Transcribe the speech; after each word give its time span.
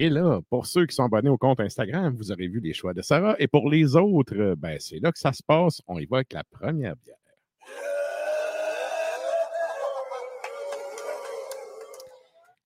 Et 0.00 0.10
là, 0.10 0.40
pour 0.48 0.66
ceux 0.66 0.86
qui 0.86 0.94
sont 0.94 1.06
abonnés 1.06 1.28
au 1.28 1.36
compte 1.36 1.58
Instagram, 1.58 2.14
vous 2.14 2.30
aurez 2.30 2.46
vu 2.46 2.60
les 2.60 2.72
choix 2.72 2.94
de 2.94 3.02
Sarah. 3.02 3.34
Et 3.40 3.48
pour 3.48 3.68
les 3.68 3.96
autres, 3.96 4.54
ben, 4.54 4.76
c'est 4.78 5.00
là 5.00 5.10
que 5.10 5.18
ça 5.18 5.32
se 5.32 5.42
passe. 5.42 5.82
On 5.88 5.98
y 5.98 6.06
va 6.06 6.18
avec 6.18 6.32
la 6.32 6.44
première 6.44 6.94
bière. 6.94 7.16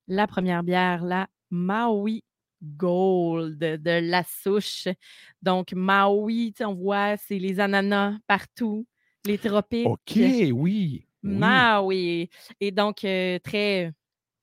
La 0.08 0.26
première 0.26 0.62
bière, 0.62 1.02
la 1.02 1.26
Maui 1.48 2.22
Gold 2.62 3.58
de 3.58 4.10
la 4.10 4.24
souche. 4.24 4.88
Donc, 5.40 5.72
Maui, 5.72 6.52
on 6.60 6.74
voit, 6.74 7.16
c'est 7.16 7.38
les 7.38 7.60
ananas 7.60 8.12
partout, 8.26 8.86
les 9.24 9.38
tropiques. 9.38 9.86
OK, 9.86 10.00
oui. 10.16 10.52
oui. 10.52 11.06
Maui. 11.22 12.28
Et 12.60 12.70
donc, 12.70 13.06
euh, 13.06 13.38
très, 13.38 13.90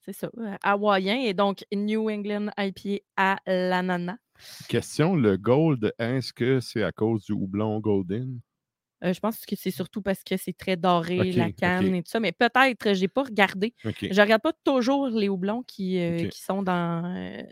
c'est 0.05 0.13
ça, 0.13 0.29
euh, 0.37 0.55
hawaïen. 0.63 1.17
Et 1.21 1.33
donc, 1.33 1.65
New 1.73 2.09
England 2.09 2.47
IPA 2.57 3.01
à 3.17 3.37
l'ananas. 3.45 4.17
Question, 4.67 5.15
le 5.15 5.37
gold, 5.37 5.93
est-ce 5.99 6.31
que 6.33 6.59
c'est 6.59 6.83
à 6.83 6.91
cause 6.91 7.25
du 7.25 7.33
houblon 7.33 7.79
golden? 7.79 8.39
Euh, 9.03 9.13
je 9.13 9.19
pense 9.21 9.45
que 9.45 9.55
c'est 9.55 9.71
surtout 9.71 10.01
parce 10.01 10.23
que 10.23 10.35
c'est 10.37 10.51
très 10.57 10.75
doré, 10.75 11.31
la 11.31 11.51
canne 11.51 11.95
et 11.95 12.03
tout 12.03 12.09
ça. 12.09 12.19
Mais 12.19 12.31
peut-être, 12.33 12.93
je 12.93 13.01
n'ai 13.01 13.07
pas 13.07 13.23
regardé. 13.23 13.73
Je 13.85 14.21
regarde 14.21 14.41
pas 14.41 14.53
toujours 14.65 15.07
les 15.07 15.29
houblons 15.29 15.63
qui, 15.63 15.99
euh, 15.99 16.27
qui 16.27 16.41
sont 16.41 16.63
dans. 16.63 17.05
euh, 17.15 17.43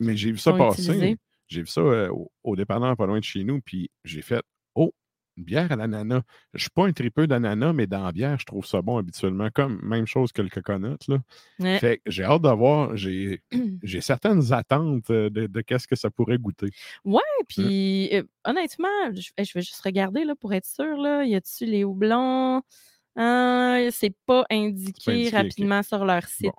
Mais 0.00 0.16
j'ai 0.16 0.30
vu 0.32 0.38
ça 0.38 0.52
passer. 0.58 1.16
J'ai 1.48 1.60
vu 1.62 1.66
ça 1.66 1.80
euh, 1.80 2.08
au, 2.10 2.30
au 2.42 2.56
dépanneur 2.56 2.96
pas 2.96 3.06
loin 3.06 3.18
de 3.18 3.24
chez 3.24 3.44
nous, 3.44 3.60
puis 3.60 3.90
j'ai 4.04 4.22
fait 4.22 4.42
Oh, 4.76 4.92
une 5.36 5.44
bière 5.44 5.70
à 5.72 5.76
l'ananas. 5.76 6.22
Je 6.54 6.60
suis 6.60 6.70
pas 6.70 6.86
un 6.86 6.92
tripeux 6.92 7.26
d'ananas, 7.26 7.72
mais 7.72 7.86
dans 7.86 8.04
la 8.04 8.12
bière, 8.12 8.38
je 8.38 8.46
trouve 8.46 8.66
ça 8.66 8.82
bon 8.82 8.98
habituellement. 8.98 9.48
Comme 9.52 9.80
même 9.82 10.06
chose 10.06 10.32
que 10.32 10.42
le 10.42 10.48
coconut. 10.48 10.96
Là. 11.08 11.18
ouais. 11.60 11.78
Fait 11.78 11.98
que 11.98 12.10
j'ai 12.10 12.24
hâte 12.24 12.42
de 12.42 12.48
voir. 12.50 12.96
J'ai 12.96 13.42
j'ai 13.82 14.00
certaines 14.00 14.52
attentes 14.52 15.10
euh, 15.10 15.30
de, 15.30 15.46
de 15.46 15.60
qu'est-ce 15.60 15.88
que 15.88 15.96
ça 15.96 16.10
pourrait 16.10 16.38
goûter. 16.38 16.70
Puis, 17.48 18.10
euh, 18.14 18.22
honnêtement, 18.44 18.88
je, 19.12 19.30
je 19.38 19.52
vais 19.54 19.62
juste 19.62 19.80
regarder 19.82 20.24
là, 20.24 20.34
pour 20.34 20.52
être 20.54 20.66
sûr. 20.66 20.96
Là, 20.96 21.24
y 21.24 21.34
a-tu 21.34 21.66
les 21.66 21.84
houblons? 21.84 22.62
Euh, 23.18 23.90
c'est 23.92 24.14
pas 24.26 24.44
indiqué, 24.50 25.28
rapidement 25.30 25.82
sur 25.82 26.04
leur 26.04 26.24
site. 26.26 26.50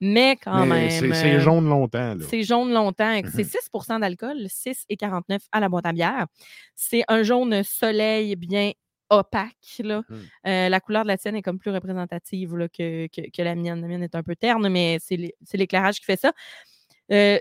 Mais 0.00 0.36
quand 0.36 0.66
Mais 0.66 0.88
même. 0.88 0.90
c'est- 0.90 1.12
c'est 1.14 1.34
euh, 1.36 1.40
jaune 1.40 1.66
longtemps. 1.68 2.14
Là. 2.14 2.24
C'est 2.28 2.42
jaune 2.42 2.72
longtemps. 2.72 3.20
C'est 3.32 3.44
Mhm. 3.44 3.48
6% 3.48 3.98
d'alcool, 4.00 4.36
6 4.48 4.84
et 4.88 4.96
49 4.96 5.42
à 5.50 5.60
la 5.60 5.68
boîte 5.68 5.86
à 5.86 5.92
bière. 5.92 6.26
C'est 6.74 7.04
un 7.08 7.22
jaune 7.22 7.62
soleil 7.62 8.36
bien 8.36 8.72
opaque. 9.08 9.54
Là. 9.80 10.02
Mhm. 10.08 10.18
Euh, 10.46 10.68
la 10.68 10.80
couleur 10.80 11.02
de 11.04 11.08
la 11.08 11.16
tienne 11.16 11.36
est 11.36 11.42
comme 11.42 11.58
plus 11.58 11.70
représentative 11.70 12.54
là, 12.56 12.68
que, 12.68 13.06
que- 13.06 13.30
que 13.30 13.42
la 13.42 13.54
mienne. 13.54 13.80
La 13.80 13.88
mienne 13.88 14.02
est 14.02 14.14
un 14.14 14.22
peu 14.22 14.36
terne, 14.36 14.68
mais 14.68 14.98
c'est 15.00 15.56
l'éclairage 15.56 16.00
qui 16.00 16.04
fait 16.04 16.20
ça. 16.20 16.32
Euh, 17.12 17.38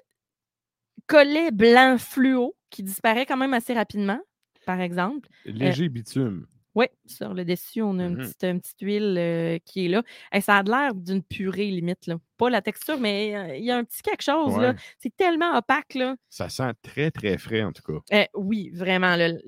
collet 1.07 1.51
blanc 1.51 1.97
fluo 1.97 2.55
qui 2.69 2.83
disparaît 2.83 3.25
quand 3.25 3.37
même 3.37 3.53
assez 3.53 3.73
rapidement, 3.73 4.19
par 4.65 4.79
exemple. 4.81 5.27
Léger 5.45 5.89
bitume. 5.89 6.47
Oui, 6.75 6.85
sur 7.05 7.33
le 7.33 7.45
dessus, 7.45 7.81
on 7.81 7.99
a 7.99 8.05
une, 8.05 8.15
Mhm. 8.15 8.23
petite, 8.23 8.43
une 8.43 8.59
petite 8.61 8.79
huile 8.81 9.15
euh, 9.17 9.57
qui 9.63 9.85
est 9.85 9.89
là. 9.89 10.01
Et 10.33 10.41
ça 10.41 10.57
a 10.57 10.63
l'air 10.63 10.95
d'une 10.95 11.21
purée, 11.21 11.67
limite. 11.69 12.07
Là. 12.07 12.15
Pas 12.37 12.49
la 12.49 12.61
texture, 12.61 12.97
mais 12.99 13.35
euh, 13.35 13.55
il 13.57 13.63
y 13.65 13.71
a 13.71 13.77
un 13.77 13.83
petit 13.83 14.01
quelque 14.01 14.23
chose. 14.23 14.55
Ouais. 14.57 14.73
C'est 14.99 15.15
tellement 15.15 15.55
opaque. 15.57 15.93
Là. 15.93 16.15
Ça 16.29 16.49
sent 16.49 16.71
très, 16.81 17.11
très 17.11 17.37
frais, 17.37 17.63
en 17.63 17.71
tout 17.71 17.83
cas. 17.83 18.17
Euh, 18.17 18.25
oui, 18.35 18.71
vraiment. 18.73 19.15
le 19.15 19.39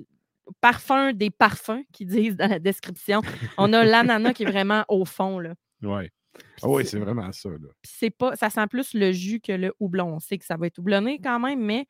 parfum 0.61 1.11
des 1.13 1.31
parfums 1.31 1.83
qui 1.91 2.05
disent 2.05 2.35
dans 2.35 2.47
la 2.47 2.59
description. 2.59 3.21
On 3.57 3.73
a 3.73 3.83
l'ananas 3.83 4.33
qui 4.33 4.43
est 4.43 4.51
vraiment 4.51 4.85
au 4.87 5.03
fond. 5.05 5.39
Là. 5.39 5.53
Ouais. 5.81 6.11
Puis 6.33 6.43
Ah 6.63 6.67
oui, 6.69 6.85
c'est- 6.85 6.99
vraiment 6.99 7.31
ça. 7.31 7.49
Là. 7.49 8.09
pas, 8.17 8.35
ça 8.35 8.49
sent 8.49 8.67
plus 8.67 8.93
le 8.93 9.11
jus 9.11 9.39
que 9.39 9.51
le 9.53 9.73
houblon. 9.79 10.15
On 10.15 10.19
sait 10.19 10.37
que 10.37 10.45
ça 10.45 10.57
va 10.57 10.67
être 10.67 10.77
houblonné 10.79 11.19
quand 11.23 11.39
même, 11.39 11.59
mais 11.63 11.87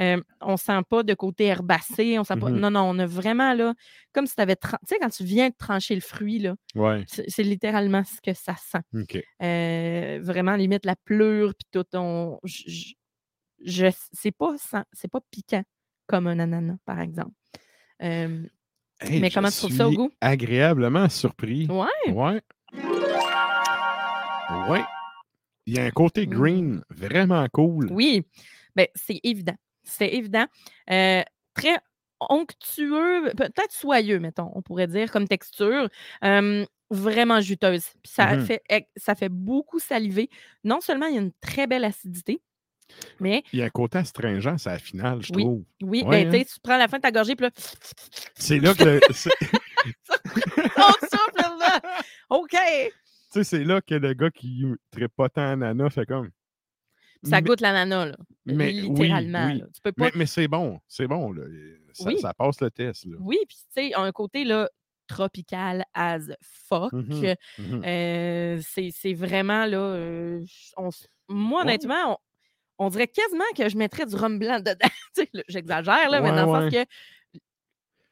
euh, 0.00 0.20
on 0.40 0.56
sent 0.56 0.80
pas 0.88 1.02
de 1.02 1.14
côté 1.14 1.44
herbacé. 1.44 2.18
On 2.18 2.24
sent 2.24 2.36
pas. 2.36 2.50
Mhm. 2.50 2.58
Non, 2.60 2.70
non, 2.70 2.80
on 2.82 2.98
a 2.98 3.06
vraiment 3.06 3.52
là, 3.54 3.74
comme 4.12 4.26
si 4.26 4.34
tu 4.34 4.40
avais. 4.42 4.56
Tu 4.56 4.68
sais, 4.86 4.96
quand 5.00 5.08
tu 5.10 5.24
viens 5.24 5.48
de 5.50 5.54
trancher 5.56 5.94
le 5.94 6.00
fruit, 6.00 6.38
là, 6.40 6.54
Ouais. 6.74 7.04
c'est 7.06 7.42
littéralement 7.42 8.02
ce 8.04 8.20
que 8.20 8.34
ça 8.36 8.54
sent. 8.56 8.80
Euh, 9.42 10.20
vraiment, 10.22 10.56
limite 10.56 10.84
la 10.84 10.96
pleure, 10.96 11.52
puis 11.54 11.66
tout. 11.72 11.84
On, 11.96 12.38
je, 12.44 12.92
je- 13.64 13.86
c'est 14.12 14.32
pas, 14.32 14.56
sen- 14.58 14.84
c'est 14.92 15.10
pas 15.10 15.20
piquant 15.30 15.62
comme 16.06 16.26
un 16.26 16.38
ananas, 16.38 16.76
par 16.84 17.00
exemple. 17.00 17.32
Euh, 18.02 18.42
Hey, 19.00 19.20
Mais 19.20 19.28
comment 19.30 19.48
tu 19.50 19.56
trouves 19.56 19.72
ça 19.76 19.88
au 19.88 19.92
goût? 19.92 20.10
Agréablement 20.20 21.08
surpris. 21.08 21.66
ouais. 21.68 22.12
Ouais. 22.12 22.40
Ouais. 24.68 24.82
Il 25.66 25.74
y 25.74 25.78
a 25.78 25.84
un 25.84 25.90
côté 25.90 26.26
Mm. 26.26 26.30
green 26.30 26.82
vraiment 26.90 27.46
cool. 27.52 27.88
Oui, 27.90 28.22
ben, 28.76 28.86
c'est 28.94 29.18
évident. 29.24 29.56
C'est 29.84 30.08
évident. 30.08 30.46
Euh, 30.90 31.22
très 31.54 31.76
onctueux, 32.20 33.32
peut-être 33.36 33.72
soyeux, 33.72 34.18
mettons, 34.18 34.50
on 34.54 34.62
pourrait 34.62 34.86
dire, 34.86 35.10
comme 35.10 35.28
texture. 35.28 35.88
Euh, 36.24 36.64
vraiment 36.90 37.40
juteuse. 37.40 37.86
Puis 38.02 38.12
ça, 38.12 38.36
Mhm. 38.36 38.46
fait, 38.46 38.62
ça 38.96 39.14
fait 39.14 39.28
beaucoup 39.30 39.78
saliver. 39.78 40.28
Non 40.62 40.80
seulement 40.80 41.06
il 41.06 41.14
y 41.14 41.18
a 41.18 41.22
une 41.22 41.32
très 41.40 41.66
belle 41.66 41.84
acidité, 41.84 42.40
mais 43.20 43.42
Il 43.52 43.58
y 43.58 43.62
a 43.62 43.64
un 43.64 43.70
côté 43.70 43.98
astringent, 43.98 44.56
c'est 44.58 44.70
la 44.70 44.78
finale, 44.78 45.20
je 45.22 45.32
Oui. 45.34 45.42
trouve. 45.42 45.64
oui, 45.82 46.02
Ouais, 46.04 46.24
ben, 46.24 46.30
tu 46.32 46.36
sais, 46.38 46.42
hein? 46.42 46.50
tu 46.54 46.60
prends 46.62 46.76
la 46.76 46.86
fin 46.88 46.98
de 46.98 47.02
ta 47.02 47.10
gorgée, 47.10 47.34
puis 47.34 47.46
là, 47.46 47.50
C'est 48.36 48.58
là 48.60 48.74
que 48.74 48.84
le- 48.84 49.00
on 50.76 50.92
souffle 50.92 51.58
là. 51.58 51.80
OK! 52.30 52.50
tu 52.50 52.92
sais, 53.30 53.44
c'est 53.44 53.64
là 53.64 53.80
que 53.80 53.94
le 53.94 54.12
gars 54.14 54.30
qui 54.30 54.64
ne 54.96 55.06
pas 55.08 55.28
tant 55.28 55.42
ananas 55.52 55.90
fait 55.90 56.06
comme. 56.06 56.30
Ça 57.24 57.36
Mais- 57.36 57.42
goûte 57.42 57.60
l'ananas, 57.60 58.06
là. 58.06 58.16
mais 58.46 58.70
littéralement. 58.72 59.46
oui. 59.46 59.58
là. 59.60 59.66
Tu 59.74 59.80
peux 59.82 59.92
pas 59.92 60.04
Mais, 60.06 60.12
mais 60.16 60.26
c'est 60.26 60.48
bon, 60.48 60.78
c'est 60.86 61.06
bon. 61.06 61.32
Là. 61.32 61.42
Ça, 61.92 62.04
Oui. 62.08 62.18
ça 62.18 62.34
passe 62.34 62.60
le 62.60 62.70
test. 62.70 63.06
Là. 63.06 63.16
Oui, 63.20 63.38
puis 63.48 63.56
tu 63.74 63.88
sais, 63.88 63.94
un 63.94 64.12
côté 64.12 64.44
là, 64.44 64.68
tropical 65.06 65.84
as 65.94 66.20
fuck. 66.42 66.92
Mhm, 66.92 67.34
mhm. 67.58 67.82
Euh, 67.84 68.60
c'est 68.62 69.14
vraiment 69.14 69.64
là. 69.66 69.78
euh, 69.78 70.44
on 70.76 70.90
moi, 71.28 71.60
Ouais. 71.60 71.68
honnêtement, 71.68 72.18
on, 72.78 72.86
on 72.86 72.88
dirait 72.90 73.08
quasiment 73.08 73.44
que 73.56 73.68
je 73.68 73.76
mettrais 73.78 74.04
du 74.06 74.14
rhum 74.16 74.38
blanc 74.38 74.58
dedans. 74.60 74.88
Là, 75.32 75.42
J'exagère, 75.48 76.10
là, 76.10 76.20
mais 76.20 76.30
Ouais, 76.30 76.36
dans 76.36 76.52
le 76.54 76.70
sens 76.70 76.72
que 76.74 76.84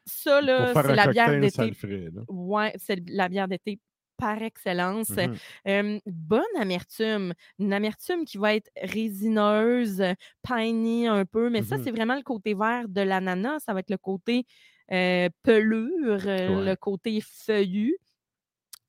ça, 0.06 0.40
là, 0.40 0.72
c'est 0.74 0.94
la 0.94 1.06
bière 1.08 1.40
d'été. 1.40 1.72
Ouais, 2.28 2.72
c'est 2.78 2.98
la 3.08 3.28
bière 3.28 3.48
d'été 3.48 3.78
par 4.22 4.40
excellence. 4.42 5.12
Euh, 5.66 5.98
bonne 6.06 6.54
amertume. 6.60 7.34
Une 7.58 7.72
amertume 7.72 8.24
qui 8.24 8.38
va 8.38 8.54
être 8.54 8.70
résineuse, 8.80 10.02
piney 10.46 11.08
un 11.08 11.24
peu, 11.24 11.50
mais 11.50 11.62
ça, 11.62 11.76
Mhm. 11.76 11.84
c'est 11.84 11.90
vraiment 11.90 12.14
le 12.16 12.22
côté 12.22 12.54
vert 12.54 12.88
de 12.88 13.00
l'ananas. 13.00 13.60
Ça 13.60 13.72
va 13.74 13.80
être 13.80 13.90
le 13.90 13.98
côté 13.98 14.44
euh, 14.92 15.28
pelure, 15.42 16.24
Ouais. 16.26 16.64
le 16.64 16.74
côté 16.76 17.20
feuillu. 17.22 17.96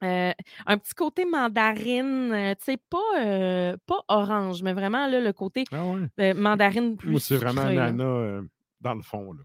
Euh, 0.04 0.34
un 0.66 0.78
petit 0.78 0.94
côté 0.96 1.24
mandarine, 1.24 2.32
euh, 2.34 2.54
tu 2.56 2.64
sais, 2.66 2.78
pas, 2.90 2.98
euh, 3.26 3.78
pas 3.86 4.00
orange, 4.10 4.62
mais 4.64 4.74
vraiment 4.74 5.08
là, 5.08 5.22
le 5.22 5.32
côté 5.32 5.64
Ah 5.72 5.86
ouais. 5.86 6.34
mandarine 6.34 6.98
plus 6.98 7.20
c'est 7.20 7.38
vraiment 7.38 7.62
ananas 7.62 8.42
dans 8.82 8.94
le 8.96 9.02
fond. 9.02 9.32
Là. 9.34 9.44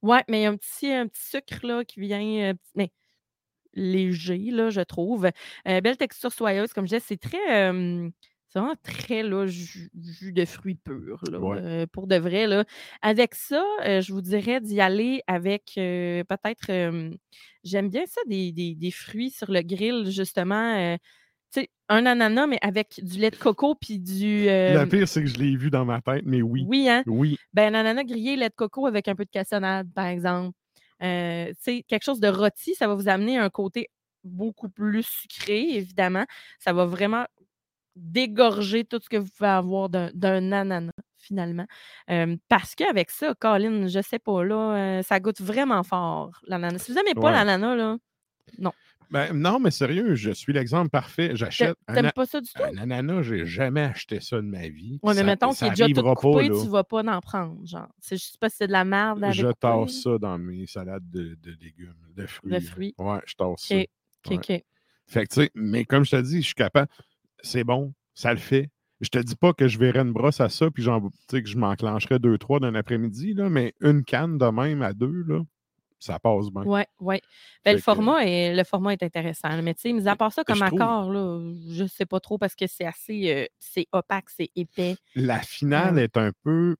Ouais, 0.00 0.24
mais 0.28 0.40
il 0.40 0.42
y 0.44 0.46
a 0.46 0.50
un 0.50 0.56
petit, 0.56 0.90
un 0.90 1.06
petit 1.06 1.22
sucre 1.28 1.66
là, 1.66 1.84
qui 1.84 2.00
vient, 2.00 2.54
mais 2.74 2.90
léger, 3.74 4.50
là, 4.50 4.70
je 4.70 4.80
trouve. 4.80 5.28
Euh, 5.68 5.80
belle 5.80 5.96
texture 5.96 6.32
soyeuse, 6.32 6.72
comme 6.72 6.84
je 6.86 6.96
disais, 6.96 7.04
c'est 7.06 7.20
très. 7.20 7.70
euh, 7.72 8.08
c'est 8.48 8.60
vraiment 8.60 8.76
très 8.84 9.24
là, 9.24 9.46
jus, 9.48 9.90
jus 10.00 10.32
de 10.32 10.44
fruits 10.44 10.76
purs, 10.76 11.20
là, 11.28 11.40
Ouais. 11.40 11.58
euh, 11.60 11.86
pour 11.92 12.06
de 12.06 12.14
vrai. 12.14 12.46
Là. 12.46 12.64
Avec 13.02 13.34
ça, 13.34 13.64
euh, 13.84 14.00
je 14.00 14.12
vous 14.12 14.20
dirais 14.22 14.60
d'y 14.60 14.80
aller 14.80 15.22
avec 15.26 15.72
euh, 15.76 16.22
peut-être. 16.22 16.70
J'aime 17.64 17.88
bien 17.88 18.04
ça, 18.06 18.20
des, 18.28 18.52
des- 18.52 18.74
des 18.76 18.90
fruits 18.92 19.30
sur 19.30 19.50
le 19.50 19.60
grill, 19.62 20.08
justement. 20.10 20.96
tu 21.52 21.60
sais, 21.62 21.68
un 21.88 22.06
ananas, 22.06 22.46
mais 22.46 22.58
avec 22.62 23.00
du 23.02 23.18
lait 23.18 23.30
de 23.30 23.36
coco 23.36 23.74
puis 23.74 23.98
du. 23.98 24.44
Le 24.46 24.84
pire, 24.86 25.08
c'est 25.08 25.22
que 25.22 25.28
je 25.28 25.38
l'ai 25.38 25.56
vu 25.56 25.70
dans 25.70 25.84
ma 25.84 26.00
tête, 26.00 26.22
mais 26.24 26.40
oui. 26.42 26.64
oui, 26.68 26.88
hein? 26.88 27.02
Oui. 27.06 27.36
Ben, 27.54 27.74
un 27.74 27.80
ananas 27.80 28.04
grillé, 28.04 28.36
lait 28.36 28.50
de 28.50 28.54
coco 28.54 28.86
avec 28.86 29.08
un 29.08 29.16
peu 29.16 29.24
de 29.24 29.30
cassonade, 29.30 29.88
par 29.94 30.06
exemple. 30.06 30.56
Euh, 31.02 31.52
quelque 31.64 32.04
chose 32.04 32.20
de 32.20 32.28
rôti, 32.28 32.74
ça 32.74 32.86
va 32.88 32.94
vous 32.94 33.08
amener 33.08 33.38
un 33.38 33.50
côté 33.50 33.88
beaucoup 34.22 34.68
plus 34.70 35.02
sucré, 35.04 35.60
évidemment. 35.76 36.24
Ça 36.58 36.72
va 36.72 36.86
vraiment 36.86 37.26
dégorger 37.96 38.84
tout 38.84 39.00
ce 39.02 39.08
que 39.08 39.16
vous 39.16 39.28
pouvez 39.36 39.50
avoir 39.50 39.88
d'un 39.88 40.52
ananas, 40.52 40.90
finalement. 41.18 41.66
Euh, 42.10 42.36
parce 42.48 42.74
qu'avec 42.74 43.10
ça, 43.10 43.34
Colin, 43.38 43.86
je 43.88 44.00
sais 44.02 44.18
pas, 44.18 44.44
là, 44.44 44.98
euh, 44.98 45.02
ça 45.02 45.20
goûte 45.20 45.40
vraiment 45.40 45.82
fort, 45.82 46.30
l'ananas. 46.46 46.78
Si 46.80 46.92
vous 46.92 46.98
n'aimez 46.98 47.14
pas 47.14 47.28
Ouais. 47.28 47.32
l'ananas, 47.32 47.76
là, 47.76 47.96
Ben, 49.14 49.32
non, 49.32 49.60
mais 49.60 49.70
sérieux, 49.70 50.16
je 50.16 50.32
suis 50.32 50.52
l'exemple 50.52 50.90
parfait. 50.90 51.36
J'achète 51.36 51.76
un, 51.86 51.94
t'aimes 51.94 52.10
pas 52.12 52.26
ça 52.26 52.40
du 52.40 52.48
tout? 52.52 52.60
un 52.60 52.76
ananas, 52.78 53.22
j'ai 53.22 53.46
jamais 53.46 53.82
acheté 53.82 54.18
ça 54.18 54.38
de 54.38 54.42
ma 54.48 54.66
vie. 54.68 54.98
Oui, 55.04 55.12
mais 55.14 55.14
Ça- 55.14 55.22
mettons 55.22 55.52
qu'il 55.52 55.68
est 55.68 55.70
déjà 55.70 55.84
tout 55.86 55.92
arrivera 55.92 56.14
coupé, 56.16 56.48
pas, 56.48 56.60
tu 56.60 56.68
vas 56.68 56.82
pas 56.82 57.02
en 57.04 57.20
prendre, 57.20 57.64
genre. 57.64 57.86
C'est 58.00 58.16
juste 58.16 58.38
pas 58.38 58.50
si 58.50 58.56
c'est 58.56 58.66
de 58.66 58.72
la 58.72 58.84
merde 58.84 59.22
à 59.22 59.30
Je 59.30 59.46
tasse 59.52 60.02
ça 60.02 60.18
dans 60.18 60.36
mes 60.36 60.66
salades 60.66 61.08
de, 61.12 61.38
de 61.40 61.56
légumes, 61.62 61.94
de 62.16 62.26
fruits. 62.26 62.50
là. 62.50 62.60
fruits. 62.60 62.94
Ouais, 62.98 63.20
je 63.24 63.34
tasse 63.36 63.60
ça. 63.62 63.76
OK, 63.76 63.88
Ouais. 64.30 64.36
OK. 64.36 64.64
Fait 65.06 65.26
que, 65.26 65.34
tu 65.34 65.40
sais, 65.42 65.50
mais 65.54 65.84
comme 65.84 66.04
je 66.04 66.10
te 66.10 66.20
dis, 66.20 66.38
je 66.40 66.46
suis 66.46 66.54
capable. 66.54 66.88
C'est 67.40 67.62
bon, 67.62 67.94
ça 68.14 68.32
le 68.32 68.40
fait. 68.40 68.68
Je 69.00 69.10
te 69.10 69.18
dis 69.20 69.36
pas 69.36 69.52
que 69.52 69.68
je 69.68 69.78
verrais 69.78 70.00
une 70.00 70.12
brosse 70.12 70.40
à 70.40 70.48
ça, 70.48 70.72
puis 70.72 70.82
que 70.84 71.46
je 71.46 71.56
m'enclencherais 71.56 72.18
deux, 72.18 72.36
trois 72.38 72.58
d'un 72.58 72.74
après-midi, 72.74 73.34
là, 73.34 73.48
mais 73.48 73.74
une 73.80 74.02
canne 74.02 74.38
de 74.38 74.46
même 74.46 74.82
à 74.82 74.92
deux, 74.92 75.22
là, 75.28 75.42
ça 76.04 76.18
passe 76.18 76.50
bien. 76.50 76.62
Oui, 76.64 76.82
oui. 77.00 77.16
Fait 77.62 77.72
le, 77.72 77.78
que- 77.78 77.82
format 77.82 78.24
est, 78.26 78.54
le 78.54 78.64
format 78.64 78.92
est 78.92 79.02
intéressant. 79.02 79.60
Mais 79.62 79.74
tu 79.74 79.80
sais, 79.82 79.92
mis 79.92 80.06
à 80.08 80.16
part 80.16 80.32
ça, 80.32 80.44
comme 80.44 80.56
je 80.56 80.64
trouve- 80.64 80.80
accord, 80.80 81.10
là, 81.10 81.52
je 81.70 81.84
sais 81.86 82.06
pas 82.06 82.20
trop 82.20 82.38
parce 82.38 82.54
que 82.54 82.66
c'est 82.66 82.84
assez 82.84 83.32
euh, 83.32 83.46
c'est 83.58 83.86
opaque, 83.92 84.30
c'est 84.30 84.50
épais. 84.54 84.96
La 85.14 85.40
finale 85.40 85.94
Ouais. 85.96 86.04
est 86.04 86.16
un 86.16 86.32
peu. 86.42 86.76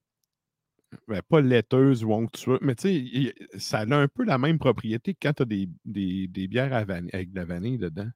ben, 1.08 1.20
pas 1.28 1.40
laiteuse 1.40 2.04
ou 2.04 2.12
onctueuse, 2.12 2.58
mais 2.62 2.76
tu 2.76 3.10
sais, 3.10 3.34
ça 3.58 3.80
a 3.80 3.94
un 3.96 4.06
peu 4.06 4.22
la 4.24 4.38
même 4.38 4.60
propriété 4.60 5.12
que 5.14 5.18
quand 5.22 5.32
tu 5.32 5.42
as 5.42 5.46
des, 5.46 5.68
des, 5.84 6.28
des 6.28 6.46
bières 6.46 6.72
à 6.72 6.84
vanille- 6.84 7.10
avec 7.12 7.32
de 7.32 7.36
la 7.36 7.44
vanille 7.44 7.78
dedans. 7.78 8.08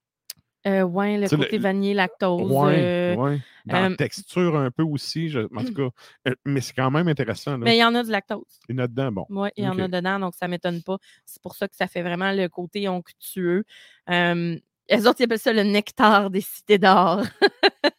Euh, 0.68 0.82
ouais, 0.82 1.16
le 1.18 1.26
sais, 1.26 1.36
le- 1.36 1.44
côté 1.44 1.58
vanille, 1.58 1.94
lactose. 1.94 2.50
Ouais, 2.52 2.80
euh, 2.82 3.16
ouais. 3.16 3.40
Dans 3.64 3.76
euh, 3.84 3.88
la 3.90 3.96
texture 3.96 4.56
un 4.56 4.70
peu 4.70 4.82
aussi, 4.82 5.28
je- 5.28 5.40
en 5.54 5.64
tout 5.64 5.72
cas. 5.74 5.88
euh, 6.28 6.34
mais 6.44 6.60
c'est 6.60 6.72
quand 6.74 6.90
même 6.90 7.08
intéressant. 7.08 7.52
Là. 7.52 7.58
Mais 7.58 7.76
il 7.76 7.80
y 7.80 7.84
en 7.84 7.94
a 7.94 8.02
du 8.02 8.10
lactose. 8.10 8.42
Il 8.68 8.76
y 8.76 8.80
en 8.80 8.84
a 8.84 8.86
dedans, 8.86 9.12
bon. 9.12 9.26
Oui, 9.30 9.48
il 9.56 9.64
y 9.64 9.68
en 9.68 9.78
a 9.78 9.88
dedans, 9.88 10.18
donc 10.18 10.34
ça 10.34 10.46
ne 10.46 10.52
m'étonne 10.52 10.82
pas. 10.82 10.98
C'est 11.24 11.40
pour 11.42 11.54
ça 11.54 11.68
que 11.68 11.76
ça 11.76 11.86
fait 11.86 12.02
vraiment 12.02 12.32
le 12.32 12.48
côté 12.48 12.88
onctueux. 12.88 13.64
Euh, 14.10 14.56
les 14.90 15.06
autres, 15.06 15.20
ils 15.20 15.24
appellent 15.24 15.38
ça 15.38 15.52
le 15.52 15.62
nectar 15.64 16.30
des 16.30 16.40
cités 16.40 16.78
d'or. 16.78 17.22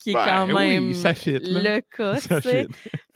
Qui 0.00 0.10
est 0.10 0.14
Ben 0.14 0.24
quand 0.24 0.46
oui, 0.46 0.54
même 0.54 0.94
ça 0.94 1.12
fit, 1.14 1.38
là. 1.38 1.76
le 1.76 1.80
cas. 1.96 2.16
Ça 2.16 2.40
fit. 2.40 2.66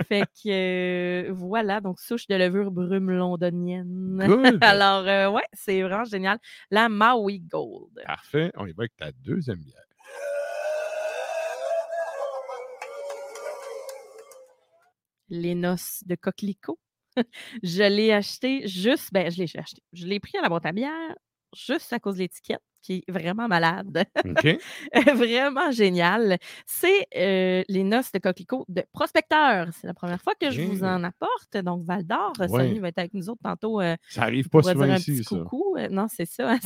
Fait 0.06 0.26
que 0.26 1.28
euh, 1.28 1.32
voilà, 1.32 1.80
donc 1.80 1.98
souche 1.98 2.26
de 2.26 2.34
levure 2.34 2.70
brume 2.70 3.10
londonienne. 3.10 4.22
Good. 4.26 4.58
Alors, 4.60 5.08
euh, 5.08 5.30
ouais, 5.30 5.46
c'est 5.54 5.80
vraiment 5.80 6.04
génial. 6.04 6.38
La 6.70 6.90
Maui 6.90 7.40
Gold. 7.40 8.02
Parfait. 8.04 8.52
On 8.56 8.66
y 8.66 8.72
va 8.72 8.82
avec 8.82 8.96
ta 8.96 9.12
deuxième 9.12 9.60
bière. 9.60 9.80
Les 15.30 15.54
noces 15.54 16.02
de 16.04 16.16
coquelicot. 16.16 16.78
je 17.62 17.82
l'ai 17.82 18.12
acheté 18.12 18.66
juste, 18.68 19.10
ben, 19.10 19.30
je 19.30 19.38
l'ai 19.38 19.48
acheté. 19.56 19.82
Je 19.94 20.06
l'ai 20.06 20.20
pris 20.20 20.36
à 20.36 20.42
la 20.42 20.50
boîte 20.50 20.66
à 20.66 20.72
bière 20.72 21.14
juste 21.56 21.92
à 21.92 22.00
cause 22.00 22.16
de 22.16 22.20
l'étiquette 22.20 22.60
qui 22.84 23.02
est 23.06 23.10
vraiment 23.10 23.48
malade. 23.48 24.04
Vraiment 25.14 25.70
génial. 25.70 26.36
C'est 26.66 27.06
euh, 27.16 27.62
les 27.68 27.82
noces 27.82 28.12
de 28.12 28.18
coquelicot 28.18 28.64
de 28.68 28.84
prospecteur. 28.92 29.68
C'est 29.72 29.86
la 29.86 29.94
première 29.94 30.20
fois 30.20 30.34
que 30.38 30.50
je 30.50 30.60
vous 30.62 30.84
en 30.84 31.02
apporte. 31.02 31.56
Donc, 31.56 31.84
Val 31.84 32.04
d'Or, 32.04 32.32
Ouais. 32.50 32.78
Va 32.78 32.88
être 32.88 32.98
avec 32.98 33.14
nous 33.14 33.30
autres 33.30 33.40
tantôt. 33.42 33.80
euh, 33.80 33.96
Ça 34.08 34.22
arrive 34.24 34.48
pas 34.48 34.62
souvent 34.62 34.84
dire 34.84 34.94
un 34.94 34.96
ici, 34.98 35.12
petit 35.12 35.24
ça. 35.24 35.36
coucou. 35.36 35.76
Euh, 35.78 35.88
non, 35.88 36.06
c'est 36.08 36.26
ça. 36.26 36.56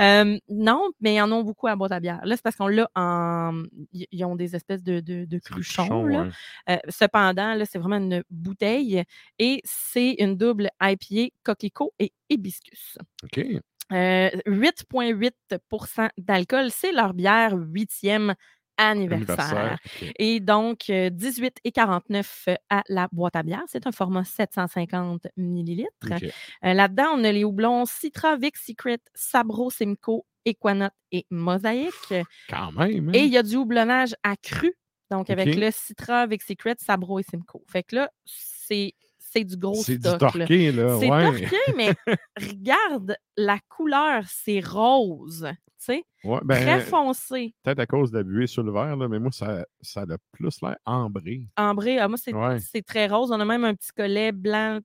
Euh, 0.00 0.38
non, 0.48 0.90
mais 1.00 1.14
ils 1.16 1.20
en 1.20 1.30
ont 1.30 1.42
beaucoup 1.42 1.66
à 1.66 1.76
boîte 1.76 1.92
à 1.92 2.00
bière. 2.00 2.20
Là, 2.24 2.36
c'est 2.36 2.42
parce 2.42 2.56
qu'on 2.56 2.66
l'a 2.68 2.88
en. 2.94 3.62
Ils 3.92 4.24
ont 4.24 4.34
des 4.36 4.56
espèces 4.56 4.82
de, 4.82 5.00
cruchons. 5.40 5.84
cruchons, 5.86 6.06
là. 6.06 6.28
ouais. 6.68 6.80
Cependant, 6.88 7.54
là, 7.54 7.64
c'est 7.66 7.78
vraiment 7.78 7.96
une 7.98 8.22
bouteille 8.30 9.02
et 9.38 9.60
c'est 9.64 10.16
une 10.18 10.36
double 10.36 10.70
IPA 10.82 11.34
coquelicot 11.42 11.92
et 11.98 12.12
hibiscus. 12.30 12.96
OK. 13.24 13.44
Euh, 13.92 14.30
8,8% 14.46 16.08
d'alcool, 16.18 16.70
c'est 16.70 16.92
leur 16.92 17.14
bière 17.14 17.54
huitième 17.54 18.34
anniversaire. 18.76 19.38
Anniversaire. 19.38 19.78
Et 20.18 20.40
donc, 20.40 20.90
euh, 20.90 21.08
18 21.10 21.58
et 21.64 21.70
49 21.72 22.48
à 22.70 22.82
la 22.88 23.08
boîte 23.12 23.36
à 23.36 23.42
bière. 23.42 23.62
C'est 23.68 23.86
un 23.86 23.92
format 23.92 24.24
750 24.24 25.28
millilitres. 25.36 25.90
OK. 26.10 26.24
Euh, 26.64 26.72
Là-dedans, 26.74 27.10
on 27.14 27.24
a 27.24 27.30
les 27.32 27.44
houblons 27.44 27.84
Citra, 27.86 28.36
Vic 28.36 28.56
Secret, 28.56 28.98
Sabro, 29.14 29.70
Simcoe, 29.70 30.24
Equanote 30.44 30.92
et 31.12 31.24
Mosaïque. 31.30 32.14
Quand 32.50 32.72
même. 32.72 33.08
hein? 33.10 33.12
Et 33.14 33.20
il 33.24 33.30
y 33.32 33.38
a 33.38 33.42
du 33.44 33.56
houblonnage 33.56 34.14
accru, 34.24 34.74
donc 35.10 35.30
avec 35.30 35.54
le 35.56 35.70
Citra, 35.70 36.26
Vic 36.26 36.42
Secret, 36.42 36.74
Sabro 36.78 37.20
et 37.20 37.22
Simcoe. 37.22 37.62
Fait 37.70 37.84
que 37.84 37.96
là, 37.96 38.10
c'est 38.24 38.94
c'est 39.34 39.44
du 39.44 39.56
gros 39.56 39.74
C'est 39.74 39.98
du 39.98 40.08
stock. 40.08 40.20
là. 40.22 40.30
torqué, 40.46 40.72
là. 40.72 40.96
C'est 41.00 41.10
ouais. 41.10 41.24
torqué, 41.24 41.56
mais 41.76 41.90
regarde 42.40 43.16
la 43.36 43.58
couleur, 43.68 44.24
c'est 44.28 44.60
rose, 44.64 45.46
tu 45.50 45.58
sais, 45.78 46.04
Ouais, 46.24 46.38
très 46.48 46.64
ben, 46.64 46.80
foncé. 46.80 47.54
peut-être 47.62 47.80
à 47.80 47.86
cause 47.86 48.10
de 48.10 48.18
la 48.18 48.22
buée 48.24 48.46
sur 48.46 48.62
le 48.62 48.72
verre, 48.72 48.96
là, 48.96 49.08
mais 49.08 49.18
moi, 49.18 49.30
ça, 49.32 49.66
ça 49.82 50.02
a 50.02 50.16
plus 50.32 50.60
l'air 50.62 50.76
ambré. 50.86 51.46
Ambré, 51.56 51.98
ah, 51.98 52.08
moi, 52.08 52.16
c'est 52.16 52.32
Ouais. 52.34 52.58
très 52.86 53.06
rose. 53.08 53.30
On 53.32 53.40
a 53.40 53.44
même 53.44 53.64
un 53.64 53.74
petit 53.74 53.90
collet 53.94 54.32
blanc 54.32 54.78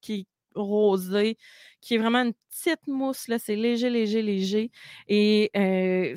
qui 0.00 0.12
est 0.20 0.26
rosé, 0.54 1.36
qui 1.80 1.94
est 1.96 1.98
vraiment 1.98 2.20
une 2.22 2.34
petite 2.50 2.86
mousse, 2.86 3.26
là. 3.26 3.38
C'est 3.40 3.56
léger, 3.56 3.90
léger, 3.90 4.22
léger. 4.22 4.70
Et 5.08 5.50
euh, 5.56 6.14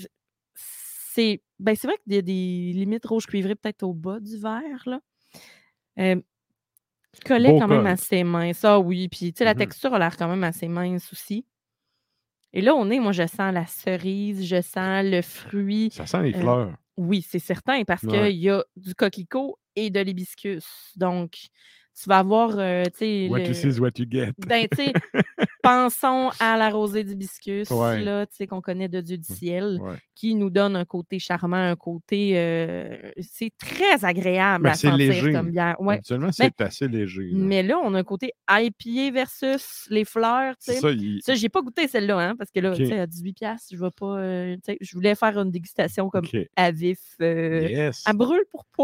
c'est 0.53 1.41
ben, 1.60 1.75
c'est 1.75 1.88
vrai 1.88 1.98
qu'il 2.03 2.13
y 2.13 2.17
a 2.17 2.22
des 2.22 2.72
limites 2.75 3.06
rouge 3.08 3.25
cuivré 3.25 3.56
peut-être 3.56 3.82
au 3.82 3.94
bas 3.94 4.20
du 4.20 4.38
verre, 4.38 4.84
là. 4.86 5.00
Euh, 6.00 6.22
collet 7.24 7.53
Beau 7.53 7.57
quand 7.57 7.67
même 7.67 7.86
assez 7.86 8.24
mince. 8.24 8.63
Ah 8.65 8.79
oui, 8.79 9.07
puis 9.09 9.33
tu 9.33 9.39
sais, 9.39 9.45
la 9.45 9.55
Mhm. 9.55 9.55
texture 9.55 9.93
a 9.93 10.00
l'air 10.00 10.17
quand 10.17 10.27
même 10.27 10.43
assez 10.43 10.67
mince 10.67 11.12
aussi. 11.13 11.45
Et 12.53 12.62
là, 12.62 12.75
on 12.75 12.89
est, 12.89 13.00
moi, 13.00 13.12
je 13.12 13.27
sens 13.27 13.53
la 13.53 13.65
cerise, 13.65 14.45
je 14.45 14.62
sens 14.62 15.03
le 15.05 15.21
fruit. 15.21 15.91
Ça 15.91 16.05
sent 16.05 16.24
les 16.24 16.31
Euh, 16.36 16.50
fleurs. 16.51 16.77
Oui, 16.97 17.21
c'est 17.27 17.39
certain, 17.39 17.83
parce 17.83 18.05
Ouais. 18.05 18.29
qu'il 18.29 18.38
y 18.38 18.50
a 18.50 18.63
du 18.75 18.95
coquelicot 18.95 19.59
et 19.75 19.89
de 19.91 20.00
l'hibiscus. 20.00 20.65
Donc, 20.95 21.36
tu 22.01 22.08
vas 22.10 22.20
avoir, 22.20 22.51
euh, 22.60 22.84
tu 22.86 22.92
sais, 23.00 23.27
What 23.30 23.39
le- 23.39 23.48
you 23.48 23.54
see 23.54 23.68
is 23.70 23.80
what 23.80 23.92
you 23.98 24.06
get. 24.10 24.32
ben, 24.48 24.68
tu 24.72 24.86
sais, 24.86 24.94
pensons 25.63 26.30
à 26.39 26.58
la 26.58 26.70
rosée 26.70 27.04
d'hibiscus, 27.04 27.70
Ouais. 27.72 28.04
là, 28.04 28.25
tu 28.25 28.36
sais, 28.36 28.48
qu'on 28.48 28.62
connaît 28.62 28.88
de 28.88 29.01
Dieu 29.01 29.18
du 29.18 29.24
ciel, 29.34 29.77
Ouais. 29.82 29.96
qui 30.16 30.36
nous 30.36 30.50
donne 30.50 30.75
un 30.75 30.86
côté 30.86 31.20
charmant, 31.20 31.58
un 31.58 31.75
côté, 31.75 32.34
euh, 32.36 32.96
c'est 33.20 33.51
très 33.58 34.06
agréable 34.06 34.63
Ben, 34.66 34.70
à 34.72 34.74
c'est 34.75 34.89
sentir 34.89 34.98
léger. 35.13 35.34
comme 35.34 35.51
bière. 35.51 35.75
Ouais. 35.80 35.96
Habituellement, 35.96 36.32
c'est 36.32 36.62
assez 36.62 36.88
léger. 36.88 37.30
là. 37.32 37.38
Mais 37.38 37.63
là, 37.63 37.80
on 37.84 37.94
a 37.94 38.00
un 38.00 38.04
côté 38.04 38.32
IPA 38.50 39.12
versus 39.12 39.88
les 39.89 40.06
fleurs, 40.06 40.56
tu 40.58 40.72
sais. 40.74 40.80
ça, 40.80 40.92
il- 40.92 41.22
Ça, 41.24 41.36
j'ai 41.36 41.50
pas 41.50 41.62
goûté 41.62 41.88
celle-là, 41.88 42.18
hein, 42.20 42.36
parce 42.38 42.51
que 42.51 42.60
là, 42.60 42.75
tu 42.75 42.86
sais, 42.86 43.00
à 43.00 43.08
18$, 43.08 43.34
piastres, 43.34 43.70
je 43.74 43.77
vais 43.84 43.92
pas, 43.92 44.18
euh, 44.20 44.56
tu 44.56 44.62
sais, 44.66 44.77
je 44.82 44.94
voulais 44.96 45.16
faire 45.16 45.38
une 45.39 45.51
dégustation 45.51 46.10
comme 46.10 46.25
à 46.56 46.72
vif, 46.72 47.00
Yes. 47.20 48.04
à 48.06 48.13
brûle 48.13 48.44
pour 48.51 48.66
pas. 48.77 48.84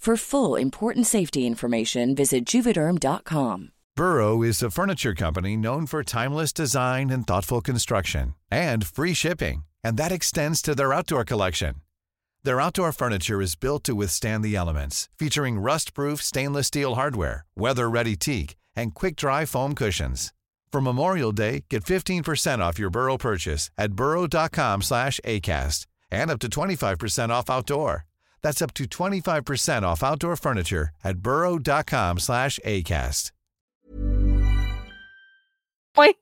For 0.00 0.16
full 0.16 0.56
important 0.56 1.06
safety 1.06 1.46
information, 1.46 2.14
visit 2.14 2.46
juvederm.com. 2.46 3.72
Burrow 3.94 4.42
is 4.42 4.62
a 4.62 4.70
furniture 4.70 5.14
company 5.14 5.58
known 5.58 5.84
for 5.84 6.02
timeless 6.02 6.54
design 6.54 7.10
and 7.10 7.26
thoughtful 7.26 7.60
construction 7.60 8.34
and 8.50 8.86
free 8.86 9.12
shipping, 9.12 9.64
and 9.84 9.98
that 9.98 10.10
extends 10.10 10.62
to 10.62 10.74
their 10.74 10.94
outdoor 10.94 11.22
collection. 11.24 11.82
Their 12.44 12.62
outdoor 12.62 12.92
furniture 12.92 13.42
is 13.42 13.56
built 13.56 13.84
to 13.84 13.94
withstand 13.94 14.42
the 14.42 14.56
elements, 14.56 15.10
featuring 15.18 15.60
rust-proof 15.60 16.22
stainless 16.22 16.68
steel 16.68 16.94
hardware, 16.94 17.44
weather-ready 17.54 18.16
teak, 18.16 18.56
and 18.74 18.94
quick-dry 18.94 19.44
foam 19.44 19.74
cushions. 19.74 20.32
For 20.72 20.80
Memorial 20.80 21.32
Day, 21.32 21.64
get 21.68 21.84
15% 21.84 22.60
off 22.60 22.78
your 22.78 22.90
Burrow 22.90 23.18
purchase 23.18 23.70
at 23.76 23.92
burrow.com 23.92 24.80
slash 24.80 25.20
ACAST 25.26 25.84
and 26.10 26.30
up 26.30 26.38
to 26.38 26.48
25% 26.48 27.28
off 27.28 27.50
outdoor. 27.50 28.06
That's 28.42 28.62
up 28.62 28.72
to 28.74 28.84
25% 28.84 29.82
off 29.82 30.02
outdoor 30.02 30.36
furniture 30.36 30.90
at 31.04 31.18
burrow.com 31.18 32.18
slash 32.18 32.58
ACAST. 32.64 33.32
Oui. 35.98 36.14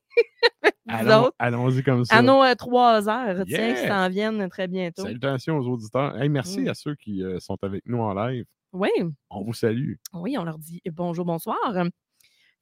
Allons- 0.89 1.31
Allons-y 1.39 1.83
comme 1.83 2.05
ça. 2.05 2.17
à 2.17 2.23
nos 2.23 2.43
euh, 2.43 2.55
trois 2.55 3.09
heures, 3.09 3.45
tiens, 3.47 3.59
Yeah. 3.69 3.75
qui 3.83 3.89
s'en 3.89 4.09
viennent 4.09 4.49
très 4.49 4.67
bientôt. 4.67 5.03
Salutations 5.03 5.59
aux 5.59 5.67
auditeurs. 5.69 6.21
Hey, 6.21 6.29
merci 6.29 6.61
Mm. 6.63 6.69
à 6.69 6.75
ceux 6.75 6.95
qui 6.95 7.23
euh, 7.23 7.39
sont 7.39 7.59
avec 7.63 7.83
nous 7.87 7.99
en 8.01 8.15
live. 8.15 8.45
Oui, 8.73 8.91
On 9.31 9.43
vous 9.45 9.53
salue. 9.55 9.95
oui, 10.15 10.37
on 10.39 10.45
leur 10.45 10.59
dit 10.59 10.81
bonjour, 10.91 11.25
bonsoir. 11.25 11.57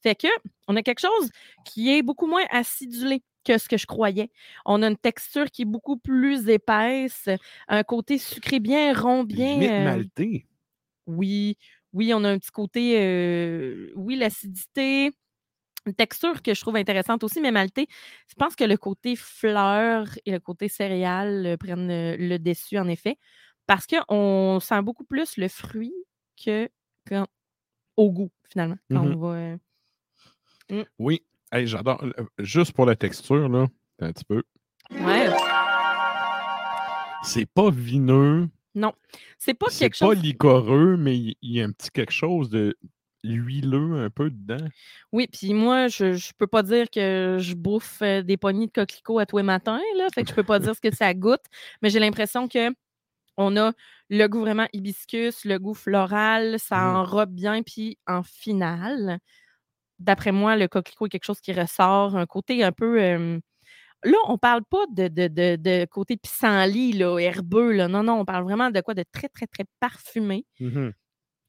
Fait 0.02 0.14
que, 0.14 0.28
on 0.68 0.76
a 0.76 0.82
quelque 0.82 1.00
chose 1.00 1.30
qui 1.64 1.96
est 1.96 2.02
beaucoup 2.02 2.26
moins 2.26 2.44
acidulé 2.50 3.22
que 3.46 3.58
ce 3.58 3.68
que 3.68 3.76
je 3.76 3.86
croyais. 3.86 4.30
On 4.64 4.82
a 4.82 4.88
une 4.88 4.96
texture 4.96 5.50
qui 5.50 5.62
est 5.62 5.66
beaucoup 5.66 5.96
plus 5.96 6.48
épaisse, 6.48 7.28
un 7.68 7.82
côté 7.84 8.18
sucré 8.18 8.60
bien 8.60 8.92
rond, 8.92 9.24
bien. 9.24 9.52
Limite 9.54 9.70
euh, 9.72 9.84
maltais. 9.84 10.46
Oui, 11.06 11.56
oui, 11.92 12.12
on 12.14 12.24
a 12.24 12.30
un 12.30 12.38
petit 12.38 12.50
côté, 12.50 13.00
euh, 13.00 13.92
oui, 13.94 14.16
l'acidité, 14.16 15.12
une 15.86 15.94
texture 15.94 16.42
que 16.42 16.54
je 16.54 16.60
trouve 16.60 16.76
intéressante 16.76 17.24
aussi, 17.24 17.40
mais 17.40 17.52
maltais. 17.52 17.86
Je 18.28 18.34
pense 18.34 18.56
que 18.56 18.64
le 18.64 18.76
côté 18.76 19.16
fleur 19.16 20.06
et 20.26 20.32
le 20.32 20.40
côté 20.40 20.68
céréales 20.68 21.46
euh, 21.46 21.56
prennent 21.56 21.90
euh, 21.90 22.16
le 22.18 22.38
dessus, 22.38 22.78
en 22.78 22.88
effet, 22.88 23.18
parce 23.66 23.86
qu'on 23.86 24.58
sent 24.60 24.82
beaucoup 24.82 25.04
plus 25.04 25.36
le 25.36 25.48
fruit 25.48 25.94
que 26.44 26.68
quand- 27.08 27.28
au 27.96 28.10
goût, 28.12 28.30
finalement, 28.50 28.78
quand 28.90 29.04
Mhm. 29.04 29.14
on 29.14 29.18
va. 29.18 29.28
euh, 30.72 30.84
Oui. 30.98 31.25
Hey, 31.52 31.66
j'adore. 31.66 32.02
Euh, 32.02 32.24
Juste 32.38 32.72
pour 32.72 32.86
la 32.86 32.96
texture, 32.96 33.48
là, 33.48 33.66
un 34.00 34.12
petit 34.12 34.24
peu. 34.24 34.42
Ouais, 34.90 35.28
C'est 37.22 37.46
pas 37.46 37.70
vineux. 37.70 38.48
c'est 39.38 39.54
pas 39.54 39.66
C'est 39.68 39.78
quelque 39.90 39.98
pas 39.98 40.14
chose. 40.14 40.22
liquoreux, 40.22 40.96
mais 40.96 41.16
il 41.16 41.36
y 41.42 41.60
a 41.60 41.64
un 41.64 41.72
petit 41.72 41.90
quelque 41.90 42.12
chose 42.12 42.50
de 42.50 42.76
huileux 43.24 44.04
un 44.04 44.10
peu 44.10 44.30
dedans. 44.30 44.64
Oui, 45.12 45.26
puis 45.26 45.52
moi, 45.54 45.88
je, 45.88 46.12
je 46.12 46.32
peux 46.38 46.46
pas 46.46 46.62
dire 46.62 46.88
que 46.90 47.38
je 47.40 47.54
bouffe 47.54 48.00
euh, 48.02 48.22
des 48.22 48.36
poignées 48.36 48.66
de 48.66 48.72
coquelicots 48.72 49.18
à 49.18 49.26
tous 49.26 49.38
les 49.38 49.42
matins, 49.42 49.80
là. 49.96 50.06
Fait 50.14 50.22
que 50.22 50.28
je 50.30 50.34
peux 50.34 50.44
pas 50.44 50.58
dire 50.60 50.74
ce 50.76 50.80
que 50.80 50.94
ça 50.94 51.12
goûte, 51.14 51.42
mais 51.82 51.90
j'ai 51.90 51.98
l'impression 51.98 52.46
que 52.46 52.72
on 53.36 53.56
a 53.56 53.72
le 54.08 54.26
goût 54.28 54.40
vraiment 54.40 54.66
hibiscus, 54.72 55.44
le 55.44 55.58
goût 55.58 55.74
floral, 55.74 56.58
ça 56.60 56.78
Mhm. 56.78 56.96
enrobe 56.96 57.30
bien, 57.34 57.62
puis 57.62 57.98
en 58.06 58.22
finale, 58.22 59.18
d'après 59.98 60.32
moi, 60.32 60.56
le 60.56 60.68
coquelicot 60.68 61.06
est 61.06 61.10
quelque 61.10 61.24
chose 61.24 61.40
qui 61.40 61.52
ressort, 61.52 62.16
un 62.16 62.26
côté 62.26 62.64
un 62.64 62.72
peu. 62.72 63.00
euh, 63.02 63.40
Là, 64.04 64.18
on 64.28 64.38
parle 64.38 64.62
pas 64.70 64.84
de, 64.90 65.08
de, 65.08 65.28
de, 65.28 65.56
de 65.56 65.86
côté 65.86 66.16
pissenlit, 66.18 66.92
là, 66.94 67.18
herbeux, 67.18 67.72
là. 67.72 67.88
Non, 67.88 68.02
non, 68.04 68.20
on 68.20 68.24
parle 68.26 68.44
vraiment 68.44 68.70
de 68.70 68.80
quoi 68.82 68.94
de 68.94 69.04
très, 69.12 69.28
très, 69.28 69.46
très 69.46 69.64
parfumé 69.80 70.46
Mhm. 70.60 70.92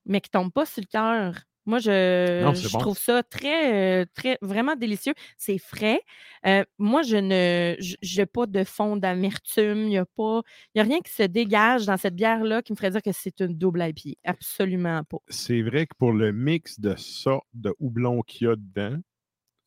mais 0.06 0.22
qui 0.22 0.30
tombe 0.30 0.52
pas 0.52 0.66
sur 0.66 0.82
le 0.82 0.88
cœur. 0.88 1.44
Moi, 1.68 1.80
je, 1.80 2.44
Non, 2.44 2.56
c'est 2.56 2.68
je 2.68 2.74
bon. 2.74 2.80
trouve 2.80 2.98
ça 2.98 3.22
très, 3.24 4.02
euh, 4.02 4.06
très, 4.16 4.40
vraiment 4.42 4.76
délicieux. 4.76 5.14
C'est 5.38 5.58
frais. 5.60 6.02
Euh, 6.46 6.64
moi, 6.80 7.04
je 7.04 7.18
ne, 7.18 7.76
j'ai 8.02 8.26
pas 8.26 8.48
de 8.48 8.64
fond 8.64 8.96
d'amertume. 8.98 9.80
Il 9.84 9.90
n'y 9.90 9.98
a 9.98 10.06
pas, 10.06 10.42
il 10.74 10.80
y 10.80 10.82
a 10.82 10.84
rien 10.84 11.00
qui 11.02 11.12
se 11.14 11.24
dégage 11.24 11.86
dans 11.86 11.98
cette 11.98 12.16
bière-là 12.16 12.62
qui 12.64 12.72
me 12.72 12.78
ferait 12.78 12.92
dire 12.92 13.02
que 13.04 13.12
c'est 13.12 13.40
une 13.42 13.56
double 13.58 13.84
IPA. 13.84 14.18
Absolument 14.24 15.04
pas. 15.04 15.18
C'est 15.28 15.62
vrai 15.62 15.86
que 15.86 15.94
pour 16.00 16.14
le 16.14 16.32
mix 16.32 16.80
de 16.80 16.96
sortes 16.96 17.46
de 17.54 17.76
houblon 17.80 18.22
qu'il 18.22 18.48
y 18.48 18.50
a 18.50 18.56
dedans, 18.56 18.98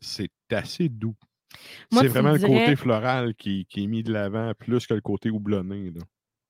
c'est 0.01 0.31
assez 0.51 0.89
doux. 0.89 1.15
C'est 1.93 2.07
vraiment 2.09 2.33
me 2.33 2.39
le 2.39 2.47
côté 2.47 2.77
floral 2.77 3.35
qui, 3.35 3.67
qui 3.67 3.85
est 3.85 3.87
mis 3.87 4.03
de 4.03 4.13
l'avant 4.13 4.53
plus 4.59 4.87
que 4.87 4.95
le 4.95 5.01
côté 5.01 5.31
houblonné. 5.31 5.91
là. 5.91 6.01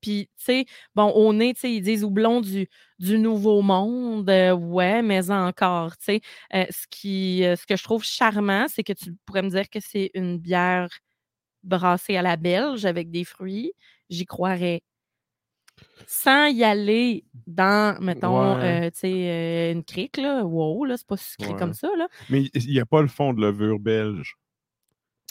Puis, 0.01 0.27
tu 0.37 0.43
sais, 0.43 0.65
bon, 0.95 1.09
au 1.11 1.31
nez, 1.33 1.53
tu 1.53 1.61
sais, 1.61 1.73
ils 1.73 1.81
disent 1.81 2.03
houblon 2.03 2.41
du, 2.41 2.67
du 2.99 3.17
nouveau 3.19 3.61
monde. 3.61 4.29
euh, 4.29 4.53
ouais, 4.53 5.01
mais 5.01 5.29
encore, 5.31 5.97
tu 5.97 6.05
sais. 6.05 6.21
Euh, 6.53 6.65
ce, 6.69 6.85
qui, 6.89 7.43
euh, 7.45 7.55
ce 7.55 7.65
que 7.65 7.75
je 7.75 7.83
trouve 7.83 8.03
charmant, 8.03 8.67
c'est 8.67 8.83
que 8.83 8.93
tu 8.93 9.13
pourrais 9.25 9.43
me 9.43 9.49
dire 9.49 9.69
que 9.69 9.79
c'est 9.79 10.11
une 10.13 10.37
bière 10.39 10.89
brassée 11.63 12.17
à 12.17 12.21
la 12.23 12.37
belge 12.37 12.85
avec 12.85 13.11
des 13.11 13.23
fruits. 13.23 13.73
J'y 14.09 14.25
croirais. 14.25 14.81
Sans 16.07 16.47
y 16.47 16.63
aller 16.63 17.23
dans, 17.47 17.97
mettons, 18.01 18.55
Ouais. 18.57 18.91
tu 18.91 18.99
sais, 18.99 19.71
une 19.71 19.83
crique, 19.83 20.17
là. 20.17 20.43
Wow, 20.43 20.85
là, 20.85 20.97
c'est 20.97 21.07
pas 21.07 21.17
sucré 21.17 21.53
Ouais. 21.53 21.59
comme 21.59 21.73
ça, 21.73 21.89
là. 21.97 22.07
Mais 22.29 22.43
il 22.53 22.67
n'y 22.71 22.79
a 22.79 22.85
pas 22.85 23.01
le 23.01 23.07
fond 23.07 23.33
de 23.33 23.41
levure 23.41 23.79
belge. 23.79 24.35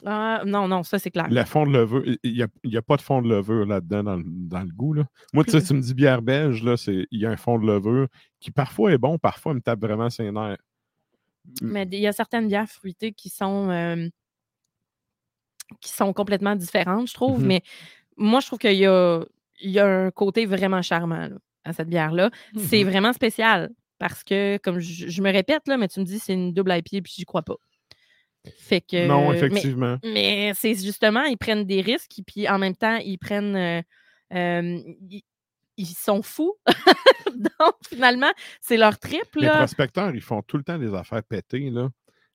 Ah, 0.06 0.42
non, 0.46 0.66
non, 0.68 0.82
ça, 0.82 0.98
c'est 0.98 1.10
clair. 1.10 1.28
Le 1.30 1.44
fond 1.44 1.66
de 1.66 1.72
levure, 1.72 2.02
il 2.22 2.32
n'y 2.32 2.42
a, 2.42 2.46
y 2.64 2.76
a 2.76 2.82
pas 2.82 2.96
de 2.96 3.02
fond 3.02 3.20
de 3.20 3.28
levure 3.28 3.66
là-dedans 3.66 4.02
dans, 4.02 4.16
le- 4.16 4.24
dans 4.26 4.60
le 4.62 4.70
goût. 4.72 4.94
Là. 4.94 5.04
Moi, 5.34 5.44
tu 5.44 5.50
sais, 5.50 5.62
tu 5.62 5.74
me 5.74 5.80
dis 5.80 5.92
bière 5.94 6.22
belge, 6.22 6.62
il 6.86 7.06
y 7.12 7.26
a 7.26 7.30
un 7.30 7.36
fond 7.36 7.58
de 7.58 7.66
levure 7.66 8.06
qui 8.40 8.50
parfois 8.50 8.92
est 8.92 8.98
bon, 8.98 9.18
parfois 9.18 9.52
me 9.54 9.60
tape 9.60 9.80
vraiment 9.80 10.08
ses 10.08 10.30
nerfs. 10.32 10.56
Mais 11.62 11.86
il 11.92 11.98
y 12.00 12.06
a 12.06 12.12
certaines 12.12 12.48
bières 12.48 12.68
fruitées 12.68 13.12
qui 13.12 13.28
sont, 13.28 13.68
euh, 13.70 14.08
qui 15.80 15.90
sont 15.90 16.12
complètement 16.12 16.56
différentes, 16.56 17.08
je 17.08 17.14
trouve. 17.14 17.40
Mhm. 17.40 17.46
Mais 17.46 17.62
moi, 18.16 18.40
je 18.40 18.46
trouve 18.46 18.58
qu'il 18.58 18.72
y 18.74 18.86
a, 18.86 19.20
il 19.60 19.70
y 19.70 19.78
a 19.78 19.86
un 19.86 20.10
côté 20.10 20.46
vraiment 20.46 20.82
charmant 20.82 21.28
là, 21.28 21.36
à 21.64 21.72
cette 21.72 21.88
bière-là. 21.88 22.30
C'est 22.56 22.82
Mhm. 22.84 22.90
vraiment 22.90 23.12
spécial 23.12 23.70
parce 23.98 24.24
que, 24.24 24.58
comme 24.58 24.78
je, 24.78 25.08
je 25.08 25.22
me 25.22 25.30
répète, 25.30 25.66
là, 25.68 25.76
mais 25.76 25.88
tu 25.88 26.00
me 26.00 26.04
dis 26.04 26.18
c'est 26.18 26.32
une 26.34 26.52
double 26.52 26.72
IPA 26.72 27.02
puis 27.02 27.12
j'y 27.16 27.24
crois 27.24 27.42
pas. 27.42 27.56
Fait 28.58 28.80
que, 28.80 29.06
non, 29.06 29.32
effectivement. 29.32 29.98
mais 30.02 30.52
c'est 30.54 30.74
justement, 30.74 31.24
ils 31.24 31.36
prennent 31.36 31.64
des 31.64 31.80
risques, 31.82 32.18
et 32.18 32.22
puis 32.22 32.48
en 32.48 32.58
même 32.58 32.74
temps, 32.76 32.96
ils 32.96 33.18
prennent. 33.18 33.56
euh, 33.56 33.82
euh, 34.32 34.80
ils, 35.10 35.22
ils 35.76 35.86
sont 35.86 36.22
fous. 36.22 36.54
Donc, 37.34 37.74
finalement, 37.88 38.30
c'est 38.60 38.76
leur 38.76 38.98
trip. 38.98 39.24
Les 39.36 39.48
prospecteurs, 39.48 40.14
ils 40.14 40.20
font 40.20 40.42
tout 40.42 40.56
le 40.58 40.62
temps 40.62 40.78
des 40.78 40.92
affaires 40.94 41.22
pétées. 41.22 41.70
Là. 41.70 41.88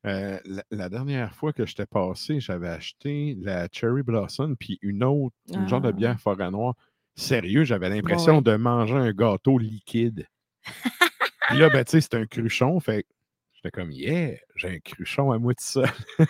Euh, 0.06 0.40
la, 0.46 0.64
la 0.72 0.90
dernière 0.90 1.34
fois 1.36 1.54
que 1.54 1.66
j'étais 1.66 1.86
passé, 1.86 2.40
j'avais 2.40 2.70
acheté 2.70 3.36
la 3.42 3.68
Cherry 3.72 4.04
Blossom 4.04 4.56
puis 4.58 4.78
une 4.82 5.04
autre, 5.04 5.36
une 5.54 5.68
genre 5.68 5.82
de 5.82 5.90
Ah. 5.90 5.92
bière 5.92 6.20
forêt 6.20 6.50
noire. 6.52 6.76
Sérieux, 7.16 7.64
j'avais 7.64 7.90
l'impression 7.90 8.38
ouais. 8.38 8.42
de 8.44 8.56
manger 8.56 8.96
un 8.96 9.12
gâteau 9.14 9.58
liquide. 9.58 10.28
Puis 11.50 11.58
là, 11.60 11.70
ben, 11.70 11.84
tu 11.86 11.92
sais, 11.92 12.02
c'est 12.02 12.16
un 12.16 12.26
cruchon. 12.26 12.80
Fait 12.80 13.06
j'étais 13.66 13.72
comme, 13.82 13.92
yeah, 13.92 14.36
j'ai 14.56 14.70
un 14.70 14.80
cruchon 14.80 15.32
à 15.32 15.38
moi 15.40 15.54
ça. 15.58 15.84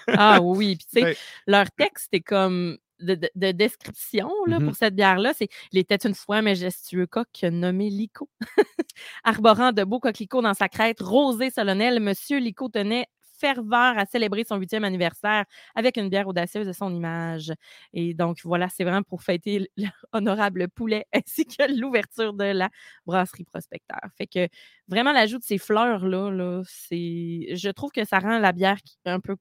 Ah 0.08 0.40
oui, 0.42 0.76
puis 0.78 0.86
tu 0.92 1.02
sais, 1.06 1.18
leur 1.48 1.70
texte 1.72 2.10
est 2.14 2.22
comme 2.22 2.78
de, 3.00 3.16
de- 3.16 3.30
de 3.36 3.52
description 3.52 4.30
là, 4.48 4.60
Mhm. 4.60 4.66
pour 4.68 4.76
cette 4.76 4.96
bière-là. 4.96 5.34
C'est 5.34 5.50
Il 5.74 5.80
était 5.80 5.98
une 5.98 6.16
fois 6.16 6.42
majestueux 6.42 7.08
coq 7.08 7.28
nommé 7.44 7.90
Lico. 7.90 8.30
Arborant 9.24 9.72
de 9.74 9.84
beaux 9.84 10.00
coquelicots 10.00 10.42
dans 10.42 10.54
sa 10.54 10.70
crête 10.70 11.02
rosée 11.02 11.50
solennelle, 11.50 12.00
Monsieur 12.00 12.40
Lico 12.40 12.70
tenait 12.70 13.08
ferveur 13.46 13.98
à 13.98 14.06
célébrer 14.06 14.44
son 14.44 14.58
huitième 14.58 14.84
anniversaire 14.84 15.46
avec 15.76 15.98
une 15.98 16.10
bière 16.10 16.28
audacieuse 16.28 16.66
de 16.66 16.74
son 16.74 16.94
image. 16.94 17.54
Et 17.94 18.14
donc, 18.16 18.40
voilà, 18.44 18.70
c'est 18.70 18.84
vraiment 18.84 19.04
pour 19.04 19.22
fêter 19.22 19.70
l'honorable 20.14 20.68
poulet 20.76 21.06
ainsi 21.14 21.46
que 21.46 21.72
l'ouverture 21.80 22.34
de 22.34 22.46
la 22.46 22.70
brasserie 23.06 23.44
prospecteur. 23.46 24.00
Fait 24.18 24.26
que 24.28 24.48
vraiment, 24.88 25.12
l'ajout 25.14 25.38
de 25.38 25.44
ces 25.44 25.58
fleurs-là, 25.60 26.32
là, 26.32 26.62
c'est... 26.66 27.56
je 27.56 27.70
trouve 27.70 27.92
que 27.92 28.04
ça 28.06 28.20
rend 28.20 28.40
la 28.40 28.52
bière 28.52 28.78
qui- 28.84 28.98
un 29.06 29.20
peu 29.20 29.36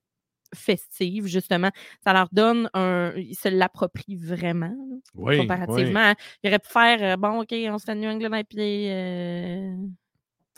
festive, 0.54 1.26
justement. 1.26 1.70
Ça 2.04 2.12
leur 2.12 2.28
donne 2.30 2.68
un... 2.74 3.12
Ils 3.16 3.34
se 3.34 3.48
l'approprient 3.48 4.16
vraiment, 4.16 4.74
Oui, 5.14 5.38
comparativement. 5.38 6.10
à- 6.10 6.14
Ils 6.42 6.48
auraient 6.48 6.58
pu 6.58 6.68
faire, 6.70 7.02
euh, 7.02 7.16
bon, 7.16 7.40
OK, 7.40 7.52
on 7.52 7.78
se 7.78 7.84
fait 7.84 7.94
New 7.94 8.08
England 8.10 8.34
IPA, 8.36 8.60
euh, 8.62 9.76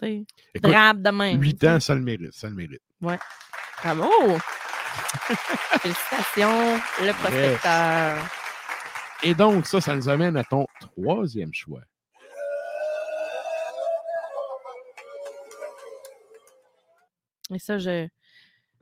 Écoute, 0.03 0.31
drabe 0.61 1.03
de 1.03 1.11
même. 1.11 1.41
8 1.41 1.55
tu 1.55 1.67
sais. 1.67 1.73
ans, 1.73 1.81
ça 1.81 1.95
le 1.95 2.01
mérite, 2.01 2.33
ça 2.33 2.49
le 2.49 2.55
mérite. 2.55 2.83
Bravo! 3.01 4.09
Félicitations, 5.81 6.77
le 7.03 7.13
prospecteur. 7.13 8.19
Et 9.23 9.35
donc, 9.35 9.67
ça, 9.67 9.81
ça 9.81 9.95
nous 9.95 10.09
amène 10.09 10.37
à 10.37 10.45
ton 10.45 10.67
troisième 10.81 11.53
choix. 11.53 11.81
Et 17.55 17.59
ça, 17.59 17.79
je, 17.79 18.09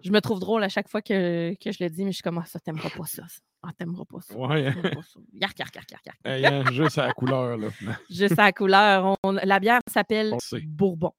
je 0.02 0.10
me 0.10 0.20
trouve 0.20 0.40
drôle 0.40 0.64
à 0.64 0.68
chaque 0.68 0.88
fois 0.88 1.02
que, 1.02 1.54
que 1.62 1.70
je 1.70 1.82
le 1.82 1.90
dis, 1.90 2.04
mais 2.04 2.12
je 2.12 2.16
suis 2.16 2.22
comme, 2.22 2.38
ah, 2.38 2.46
ça, 2.46 2.58
t'aimeras 2.60 2.90
pas 2.90 3.04
ça. 3.04 3.24
Ah, 3.66 3.70
t'aimeras 3.78 4.04
pas 4.04 4.20
ça. 4.20 4.36
Ouais, 4.36 4.72
t'aimeras 4.72 4.90
pas 4.90 5.02
ça. 5.02 5.20
Yark, 5.32 5.58
yark, 5.58 5.74
yark, 5.74 5.90
yark, 5.90 6.06
yark. 6.06 6.18
Hey, 6.24 6.44
hein, 6.46 6.64
juste 6.72 6.98
à 6.98 7.06
la 7.06 7.12
couleur, 7.14 7.56
là. 7.56 7.68
Juste 8.10 8.38
à 8.38 8.44
la 8.44 8.52
couleur. 8.52 9.16
on- 9.24 9.32
la 9.32 9.58
bière 9.60 9.80
s'appelle. 9.90 10.34
Bourbon. 10.66 11.12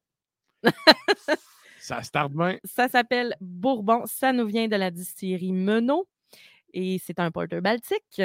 Ça 1.80 2.02
start 2.02 2.32
bien. 2.32 2.58
Ça 2.64 2.88
s'appelle 2.88 3.36
Bourbon. 3.42 4.04
Ça 4.06 4.34
nous 4.34 4.46
vient 4.48 4.68
de 4.68 4.76
la 4.76 4.90
distillerie 4.92 5.52
Menot. 5.52 6.08
Et 6.74 7.00
c'est 7.04 7.20
un 7.20 7.32
porter 7.32 7.62
baltique. 7.62 8.22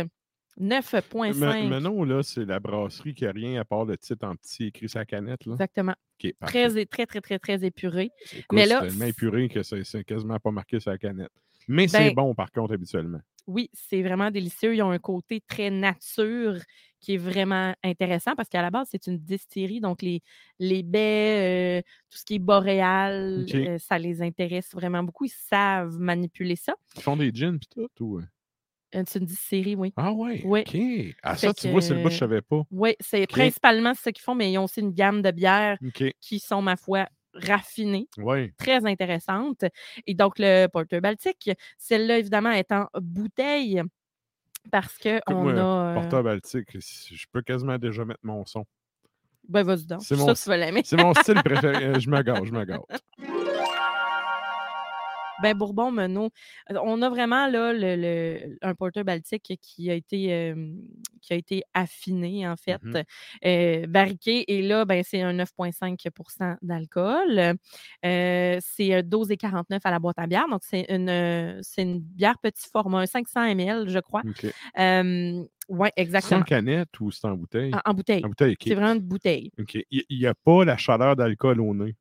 9,5. 0.59 1.35
Me- 1.37 1.69
Menon, 1.69 2.05
là, 2.05 2.23
c'est 2.23 2.45
la 2.45 2.59
brasserie 2.59 3.15
qui 3.15 3.25
a 3.25 3.33
rien 3.33 3.61
à 3.61 3.65
part 3.65 3.85
le 3.85 3.97
titre 3.97 4.27
en 4.27 4.35
petit 4.35 4.65
écrit 4.67 4.89
sur 4.89 4.99
la 4.99 5.05
canette. 5.07 5.47
Là. 5.47 5.53
Exactement. 5.53 5.95
Très, 6.41 6.85
très, 6.87 7.07
très, 7.07 7.21
très, 7.21 7.39
très 7.39 7.65
épuré. 7.65 8.11
Écoute, 8.33 8.45
mais 8.53 8.67
là, 8.67 8.81
c'est 8.83 8.89
tellement 8.89 9.05
épuré 9.07 9.49
que 9.49 9.63
c'est 9.63 10.05
quasiment 10.05 10.39
pas 10.39 10.51
marqué 10.51 10.81
sur 10.81 10.91
la 10.91 10.99
canette. 10.99 11.31
Mais 11.71 11.87
Ben, 11.87 12.09
c'est 12.09 12.15
bon, 12.15 12.35
par 12.35 12.51
contre, 12.51 12.75
habituellement. 12.75 13.21
Oui, 13.47 13.71
c'est 13.73 14.03
vraiment 14.03 14.31
délicieux. 14.31 14.75
Ils 14.75 14.83
ont 14.83 14.91
un 14.91 14.99
côté 14.99 15.41
très 15.41 15.71
nature 15.71 16.57
qui 17.01 17.15
est 17.15 17.19
vraiment 17.19 17.75
intéressant 17.85 18.35
parce 18.37 18.49
qu'à 18.49 18.61
la 18.61 18.71
base, 18.71 18.89
c'est 18.91 19.07
une 19.07 19.19
distillerie. 19.19 19.81
Donc, 19.81 20.03
les, 20.03 20.21
les 20.59 20.83
baies, 20.83 21.79
euh, 21.79 21.83
tout 22.11 22.19
ce 22.19 22.25
qui 22.25 22.35
est 22.35 22.39
boréal, 22.41 23.47
euh, 23.55 23.79
ça 23.79 23.99
les 23.99 24.21
intéresse 24.21 24.71
vraiment 24.75 25.03
beaucoup. 25.05 25.27
Ils 25.27 25.31
savent 25.31 25.97
manipuler 25.99 26.57
ça. 26.57 26.75
Ils 26.97 27.03
font 27.03 27.17
des 27.17 27.31
gins 27.33 27.57
pis 27.57 27.69
tout, 27.69 27.89
ou... 28.01 28.19
euh? 28.19 28.25
C'est 28.93 29.21
une 29.21 29.27
distillerie, 29.27 29.77
oui. 29.77 29.93
Ah 29.97 30.13
ouais, 30.13 30.43
Oui. 30.45 30.61
OK. 30.61 31.15
Ah, 31.23 31.37
Fait 31.37 31.47
ça, 31.47 31.55
tu 31.55 31.69
vois, 31.71 31.81
c'est 31.81 31.95
le 31.95 32.03
bout 32.03 32.09
que 32.09 32.15
je 32.15 32.19
savais 32.19 32.43
pas. 32.43 32.63
Oui, 32.73 32.97
c'est 32.99 33.29
principalement 33.29 33.95
ce 33.95 34.11
qu'ils 34.11 34.23
font, 34.23 34.35
mais 34.35 34.51
ils 34.51 34.59
ont 34.59 34.65
aussi 34.65 34.81
une 34.81 34.93
gamme 34.93 35.23
de 35.23 35.31
bières 35.31 35.79
qui 36.21 36.41
sont, 36.41 36.61
ma 36.61 36.75
foi, 36.77 37.07
raffinées. 37.35 38.09
ouais. 38.19 38.53
très 38.59 38.85
intéressante. 38.87 39.65
Et 40.07 40.15
donc, 40.15 40.35
le 40.39 40.67
Porter 40.69 41.01
Baltique, 41.01 41.51
celle-là, 41.79 42.19
évidemment, 42.19 42.51
est 42.51 42.71
en 42.73 42.87
bouteille 43.01 43.83
parce 44.71 44.99
qu'on 44.99 45.17
Écoute-moi, 45.19 45.53
a. 45.55 45.91
euh, 45.91 45.95
Porteur 45.95 46.23
Baltique, 46.23 46.69
je 46.81 47.25
peux 47.33 47.43
quasiment 47.43 47.79
déjà 47.79 48.05
mettre 48.05 48.21
mon 48.23 48.45
son. 48.45 48.65
Ben, 49.49 49.63
vas-y 49.63 49.87
donc. 49.87 50.03
C'est 50.03 50.17
mon 50.17 50.27
ça 50.27 50.35
que 50.35 50.39
tu 50.43 50.49
vas 50.51 50.57
l'aimer. 50.59 50.83
C'est 50.85 50.97
mon 50.97 51.15
style 51.15 51.43
préféré. 51.43 51.85
Euh, 51.97 51.99
Je 51.99 52.09
me 52.11 52.23
gâte, 52.23 52.45
je 52.45 52.53
me 52.53 52.65
gâte. 52.65 52.83
Ben, 55.43 55.57
Bourbon, 55.57 55.91
Menot. 55.91 56.31
euh, 56.71 56.77
On 56.83 57.03
a 57.03 57.09
vraiment 57.09 57.47
là 57.47 57.73
le, 57.73 57.97
le- 57.97 58.59
un 58.63 58.75
porteur 58.75 59.05
baltique 59.05 59.59
qui 59.61 59.91
a 59.91 59.95
été, 59.95 60.33
euh, 60.35 60.73
qui 61.23 61.33
a 61.33 61.37
été 61.37 61.63
affiné, 61.75 62.47
en 62.49 62.57
fait, 62.57 62.83
Mhm. 62.83 63.03
euh, 63.47 63.87
barriqué. 63.87 64.51
Et 64.53 64.63
là, 64.63 64.85
ben, 64.85 65.03
c'est 65.05 65.23
un 65.23 65.33
9,5% 65.33 66.57
d'alcool. 66.63 67.57
Euh, 68.05 68.59
c'est 68.61 68.95
un 68.95 69.03
12,49 69.03 69.81
à 69.85 69.91
la 69.91 69.99
boîte 69.99 70.19
à 70.19 70.27
bière. 70.27 70.47
Donc, 70.49 70.61
c'est 70.65 70.87
une, 70.89 71.59
c'est 71.63 71.83
une 71.83 72.01
bière 72.01 72.39
petit 72.39 72.69
format, 72.73 73.01
un 73.01 73.07
500 73.07 73.43
ml, 73.45 73.89
je 73.89 73.99
crois. 73.99 74.23
Oui, 74.25 75.89
C'est 75.95 76.01
en 76.01 76.03
exactement. 76.03 76.43
canette 76.43 76.99
ou 77.01 77.13
c'est 77.13 77.27
en 77.29 77.37
bouteille? 77.37 77.73
En, 77.75 77.91
en 77.91 77.95
bouteille. 77.95 78.25
En 78.25 78.29
bouteille. 78.29 78.57
C'est 78.61 78.75
vraiment 78.75 78.95
une 78.95 79.01
bouteille. 79.07 79.53
OK. 79.61 79.79
Il 79.91 80.05
n'y 80.19 80.27
a 80.27 80.35
pas 80.35 80.65
la 80.65 80.77
chaleur 80.77 81.15
d'alcool 81.15 81.61
au 81.61 81.73
nez? 81.75 81.95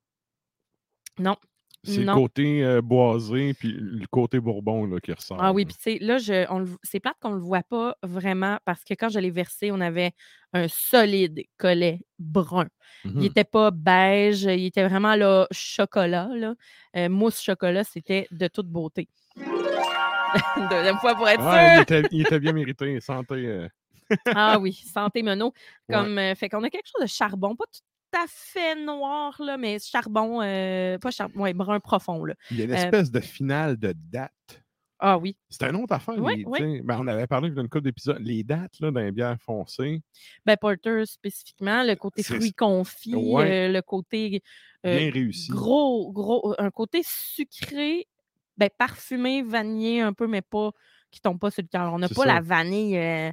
Non. 1.20 1.36
C'est 1.84 2.04
le 2.04 2.14
côté 2.14 2.64
euh, 2.64 2.82
boisé 2.82 3.54
puis 3.54 3.72
le 3.72 4.06
côté 4.08 4.40
bourbon 4.40 4.86
là, 4.86 5.00
qui 5.00 5.14
ressort. 5.14 5.38
Ah 5.42 5.54
oui, 5.54 5.66
puis 5.66 5.76
tu 5.76 5.82
sais, 5.82 5.98
là, 6.02 6.18
je, 6.18 6.46
on 6.52 6.66
c'est 6.84 7.00
plate 7.00 7.16
qu'on 7.22 7.30
ne 7.30 7.36
le 7.36 7.42
voit 7.42 7.64
pas 7.64 7.96
vraiment 8.04 8.58
parce 8.66 8.84
que 8.84 8.94
quand 8.96 9.08
je 9.10 9.20
l'ai 9.20 9.32
versé, 9.32 9.72
on 9.72 9.80
avait 9.80 10.12
un 10.52 10.68
solide 10.68 11.42
collet 11.58 12.02
brun. 12.18 12.68
Il 13.06 13.14
n'était 13.20 13.46
pas 13.46 13.72
beige, 13.72 14.44
il 14.44 14.66
était 14.66 14.86
vraiment 14.88 15.16
là, 15.16 15.48
chocolat, 15.52 16.28
là. 16.36 16.54
Euh, 16.98 17.08
mousse 17.08 17.42
chocolat, 17.42 17.84
c'était 17.86 18.28
de 18.32 18.48
toute 18.48 18.68
beauté. 18.68 19.08
Deuxième 20.70 20.98
fois 20.98 21.16
pour 21.16 21.28
être 21.28 21.44
Ouais, 21.44 21.68
il, 21.70 21.74
sûr. 21.76 21.82
était, 21.82 22.08
il 22.12 22.22
était 22.22 22.40
bien 22.40 22.54
mérité. 22.54 23.00
Santé. 23.00 23.36
euh, 23.36 23.68
Ah 24.36 24.60
oui, 24.60 24.74
santé. 24.74 25.24
Ouais. 25.24 25.52
Comme, 25.90 26.18
euh, 26.18 26.36
fait 26.36 26.50
qu'on 26.50 26.64
a 26.64 26.70
quelque 26.70 26.88
chose 26.94 27.02
de 27.04 27.08
charbon, 27.08 27.56
pas 27.56 27.66
tout 27.72 27.80
à 28.14 28.26
fait 28.28 28.76
noir, 28.76 29.36
là, 29.40 29.58
mais 29.58 29.78
charbon, 29.80 30.42
euh, 30.42 30.98
pas 30.98 31.12
charbon, 31.12 31.42
ouais, 31.42 31.54
brun 31.54 31.80
profond, 31.80 32.24
là. 32.26 32.34
Il 32.52 32.58
y 32.58 32.62
a 32.62 32.66
une 32.66 32.72
Euh, 32.72 32.76
espèce 32.76 33.12
de 33.12 33.20
finale 33.20 33.78
de 33.78 33.94
date. 33.96 34.32
Ah 35.02 35.18
oui. 35.18 35.38
C'est 35.50 35.64
une 35.64 35.78
autre 35.78 35.94
affaire. 35.94 36.16
Les- 36.22 36.44
sais, 36.44 36.82
ben, 36.84 36.98
on 37.00 37.08
avait 37.08 37.26
parlé 37.28 37.50
d'une 37.50 37.70
couple 37.70 37.84
d'épisodes. 37.84 38.18
Les 38.20 38.44
dates 38.44 38.80
là, 38.82 38.92
dans 38.92 39.00
les 39.00 39.12
bières 39.14 39.38
foncées, 39.40 40.02
Ben, 40.46 40.58
Porter 40.58 41.06
spécifiquement, 41.06 41.84
le 41.84 41.96
côté 41.96 42.22
confits, 42.52 43.16
Ouais. 43.16 43.70
euh, 43.70 43.72
le 43.72 43.82
côté 43.82 44.42
euh, 44.86 44.98
bien 44.98 45.10
réussi. 45.12 45.50
gros, 45.52 46.12
gros, 46.12 46.54
un 46.58 46.70
côté 46.70 47.02
sucré, 47.06 48.08
ben, 48.58 48.70
parfumé, 48.78 49.42
vanillé 49.42 50.02
un 50.02 50.12
peu, 50.12 50.28
mais 50.28 50.42
pas 50.42 50.72
qui 51.12 51.22
tombe 51.22 51.40
pas 51.40 51.50
sur 51.50 51.62
le 51.64 51.70
cœur. 51.70 51.94
On 51.94 52.00
n'a 52.00 52.10
pas 52.10 52.16
ça. 52.16 52.26
la 52.26 52.42
vanille. 52.42 52.98
euh, 52.98 53.32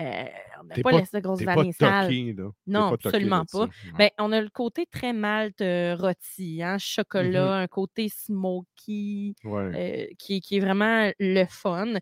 euh, 0.00 0.24
on 0.60 0.64
n'a 0.64 0.74
pas, 0.76 0.90
pas- 0.90 0.98
laissé 0.98 1.16
de 1.18 1.22
grosse 1.22 1.40
sale. 1.74 2.06
toqué, 2.06 2.32
là. 2.32 2.50
Non, 2.66 2.88
pas 2.90 2.94
absolument 3.08 3.44
pas. 3.44 3.66
Ben, 3.98 4.10
on 4.18 4.32
a 4.32 4.40
le 4.40 4.48
côté 4.48 4.86
très 4.86 5.12
malt 5.12 5.60
euh, 5.60 5.94
rôti, 5.98 6.62
hein, 6.62 6.78
chocolat, 6.78 7.56
un 7.56 7.66
côté 7.66 8.08
smoky, 8.08 9.34
Ouais. 9.44 10.06
euh, 10.10 10.14
qui, 10.18 10.40
qui 10.40 10.56
est 10.56 10.60
vraiment 10.60 11.10
le 11.18 11.44
fun. 11.48 11.94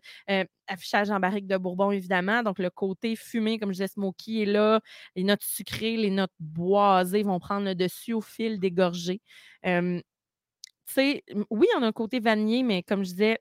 Affichage 0.67 1.09
en 1.09 1.19
barrique 1.19 1.47
de 1.47 1.57
Bourbon, 1.57 1.91
évidemment. 1.91 2.43
Donc, 2.43 2.57
le 2.59 2.69
côté 2.69 3.17
fumé, 3.17 3.59
comme 3.59 3.69
je 3.69 3.73
disais, 3.73 3.87
smoky 3.89 4.43
est 4.43 4.45
là. 4.45 4.79
Les 5.17 5.23
notes 5.25 5.43
sucrées, 5.43 5.97
les 5.97 6.11
notes 6.11 6.31
boisées 6.39 7.23
vont 7.23 7.39
prendre 7.39 7.65
le 7.65 7.75
dessus 7.75 8.13
au 8.13 8.21
fil 8.21 8.57
des 8.57 8.71
gorgées. 8.71 9.19
Tu 9.63 10.01
sais, 10.93 11.23
m- 11.27 11.45
oui, 11.49 11.67
on 11.77 11.83
a 11.83 11.87
un 11.87 11.91
côté 11.91 12.19
vanillé, 12.21 12.63
mais 12.63 12.83
comme 12.83 13.03
je 13.03 13.09
disais, 13.11 13.39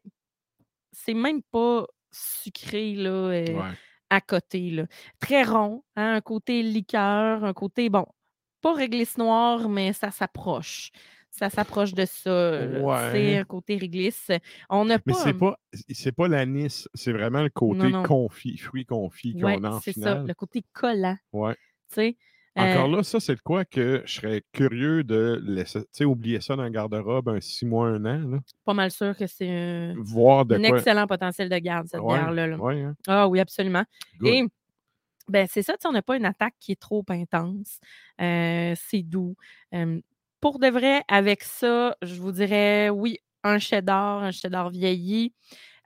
c'est 0.93 1.15
même 1.15 1.43
pas 1.43 1.87
sucré, 2.11 2.95
là. 2.95 3.29
ouais. 3.29 3.45
À 4.11 4.21
côté. 4.21 4.71
Là. 4.71 4.87
Très 5.21 5.43
rond, 5.45 5.83
hein, 5.97 6.15
un 6.17 6.21
côté 6.21 6.63
liqueur, 6.63 7.45
un 7.45 7.53
côté, 7.53 7.89
bon, 7.89 8.07
pas 8.61 8.75
réglisse 8.75 9.17
noire, 9.19 9.69
mais 9.69 9.93
ça 9.93 10.11
s'approche. 10.11 10.91
Ça 11.31 11.49
s'approche 11.49 11.95
de 11.95 12.05
ça. 12.07 12.61
Ouais. 12.67 13.09
C'est 13.13 13.37
un 13.39 13.45
côté 13.45 13.77
réglisse. 13.77 14.31
On 14.69 14.85
n'a 14.85 14.99
Mais 15.07 15.13
pas. 15.13 15.19
c'est 15.21 15.33
pas, 15.35 15.59
c'est 15.91 16.13
pas 16.13 16.27
l'anis, 16.29 16.89
c'est 16.93 17.13
vraiment 17.13 17.43
le 17.43 17.51
côté 17.51 17.79
Non, 17.79 17.89
non. 17.91 18.03
confit, 18.03 18.57
fruits 18.59 18.85
confits 18.85 19.35
qu'on 19.35 19.45
Ouais, 19.47 19.65
a 19.65 19.75
en 19.77 19.81
c'est 19.81 19.93
ça, 19.93 20.17
le 20.27 20.35
côté 20.35 20.65
collant. 20.73 21.17
Ouais. 21.33 21.55
Tu 21.89 21.95
sais. 21.95 22.17
Encore 22.57 22.87
Euh, 22.93 22.97
là, 22.97 23.03
ça, 23.05 23.21
c'est 23.21 23.37
de 23.37 23.41
quoi 23.41 23.65
que 23.65 24.03
je 24.05 24.13
serais 24.15 24.43
curieux 24.53 25.05
de 25.05 25.41
laisser, 25.45 25.81
tu 25.83 25.87
sais, 25.93 26.05
oublier 26.05 26.41
ça 26.41 26.57
dans 26.57 26.65
le 26.65 26.71
garde-robe 26.71 27.29
un 27.29 27.41
six 27.41 27.65
mois, 27.65 27.87
un 27.89 28.05
an, 28.05 28.29
là. 28.29 28.39
pas 28.65 28.75
mal 28.75 28.91
sûr 28.91 29.17
que 29.17 29.27
c'est 29.27 29.49
un, 29.49 29.95
voir 29.99 30.45
de 30.47 30.57
un 30.57 30.63
quoi. 30.69 30.79
excellent 30.79 31.07
potentiel 31.07 31.49
de 31.49 31.59
garde, 31.59 31.87
cette 31.89 32.01
Ouais, 32.01 32.15
bière-là. 32.19 32.47
là. 32.49 32.57
ouais, 32.59 32.83
hein. 32.83 32.95
Ah 33.07 33.29
oui, 33.29 33.39
absolument. 33.41 33.85
Good. 34.19 34.29
Et 34.29 34.45
ben, 35.29 35.47
c'est 35.49 35.63
ça, 35.63 35.75
tu 35.75 35.79
sais, 35.83 35.89
on 35.89 35.93
n'a 35.93 36.03
pas 36.03 36.17
une 36.17 36.25
attaque 36.25 36.55
qui 36.59 36.73
est 36.73 36.81
trop 36.81 37.05
intense. 37.09 37.79
Euh, 38.21 38.75
c'est 38.77 39.03
doux. 39.03 39.37
Euh, 39.75 40.01
pour 40.41 40.59
de 40.59 40.67
vrai, 40.67 41.03
avec 41.07 41.45
ça, 41.45 41.97
je 42.03 42.15
vous 42.17 42.33
dirais 42.33 42.91
oui, 42.91 43.19
un 43.45 43.59
cheddar, 43.61 44.25
un 44.25 44.33
cheddar 44.33 44.71
vieilli. 44.71 45.33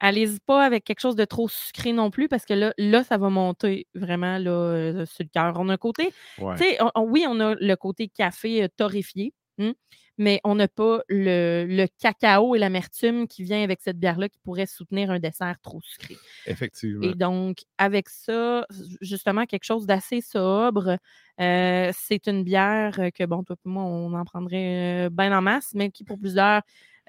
Allez-y 0.07 0.39
pas 0.41 0.63
avec 0.63 0.85
quelque 0.85 1.01
chose 1.01 1.17
de 1.17 1.25
trop 1.25 1.49
sucré 1.49 1.95
non 1.95 2.11
plus, 2.11 2.29
parce 2.29 2.45
que 2.45 2.53
là, 2.53 2.75
là 2.77 3.03
ça 3.05 3.17
va 3.17 3.31
monter 3.31 3.87
vraiment 3.95 4.37
là, 4.37 4.51
euh, 4.51 5.07
sur 5.07 5.25
le 5.25 5.31
cœur. 5.33 5.55
On 5.59 5.71
a 5.71 5.73
un 5.73 5.77
côté, 5.79 6.13
Ouais. 6.39 6.57
tu 6.57 6.65
sais, 6.65 6.77
on- 6.83 6.91
on- 6.95 7.05
oui, 7.09 7.25
on 7.27 7.41
a 7.41 7.55
le 7.55 7.75
côté 7.77 8.09
café 8.09 8.65
euh, 8.65 8.69
torréfié, 8.77 9.33
hein, 9.59 9.73
mais 10.19 10.41
on 10.45 10.57
n'a 10.57 10.69
pas 10.69 11.01
le, 11.09 11.65
le 11.67 11.87
cacao 11.99 12.55
et 12.55 12.59
l'amertume 12.59 13.27
qui 13.27 13.45
vient 13.45 13.63
avec 13.65 13.81
cette 13.81 13.99
bière-là 13.99 14.29
qui 14.29 14.39
pourrait 14.45 14.67
soutenir 14.67 15.11
un 15.11 15.19
dessert 15.19 15.57
trop 15.63 15.81
sucré. 15.83 16.17
Effectivement. 16.47 17.03
Et 17.07 17.15
donc, 17.15 17.61
avec 17.79 18.11
ça, 18.11 18.67
justement, 19.01 19.47
quelque 19.47 19.65
chose 19.65 19.87
d'assez 19.87 20.21
sobre. 20.21 20.99
euh, 21.41 21.91
c'est 21.95 22.27
une 22.27 22.45
bière 22.45 22.95
que, 23.15 23.25
bon, 23.25 23.43
toi 23.43 23.57
et 23.57 23.69
moi, 23.69 23.85
on 23.85 24.13
en 24.13 24.25
prendrait 24.25 25.09
bien 25.11 25.37
en 25.37 25.41
masse, 25.41 25.71
mais 25.75 25.91
qui, 25.91 26.05
pour 26.05 26.19
plusieurs, 26.19 26.61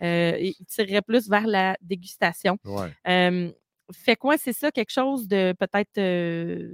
il 0.01 0.55
tirerait 0.67 1.01
plus 1.01 1.29
vers 1.29 1.47
la 1.47 1.77
dégustation. 1.81 2.58
Ouais. 2.65 2.91
Euh, 3.08 3.51
fait 3.93 4.15
quoi, 4.15 4.38
c'est 4.38 4.53
ça, 4.53 4.71
quelque 4.71 4.91
chose 4.91 5.27
de 5.27 5.53
peut-être 5.60 5.97
euh, 5.97 6.67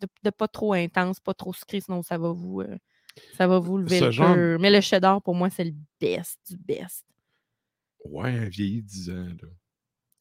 de, 0.00 0.06
de 0.24 0.30
pas 0.30 0.48
trop 0.48 0.72
intense, 0.72 1.20
pas 1.20 1.34
trop 1.34 1.52
sucré, 1.52 1.80
sinon 1.80 2.02
ça 2.02 2.16
va 2.18 2.30
vous, 2.32 2.60
euh, 2.62 2.76
ça 3.36 3.46
va 3.46 3.58
vous 3.58 3.78
lever 3.78 3.98
Ce 3.98 4.04
le 4.06 4.10
genre-. 4.10 4.58
Mais 4.60 4.70
le 4.70 4.80
cheddar, 4.80 5.20
pour 5.22 5.34
moi, 5.34 5.50
c'est 5.50 5.64
le 5.64 5.74
best 6.00 6.38
du 6.48 6.56
best. 6.56 7.04
Ouais, 8.04 8.48
vieilli 8.48 8.82
10 8.82 9.10
ans. 9.10 9.14
Là. 9.42 9.48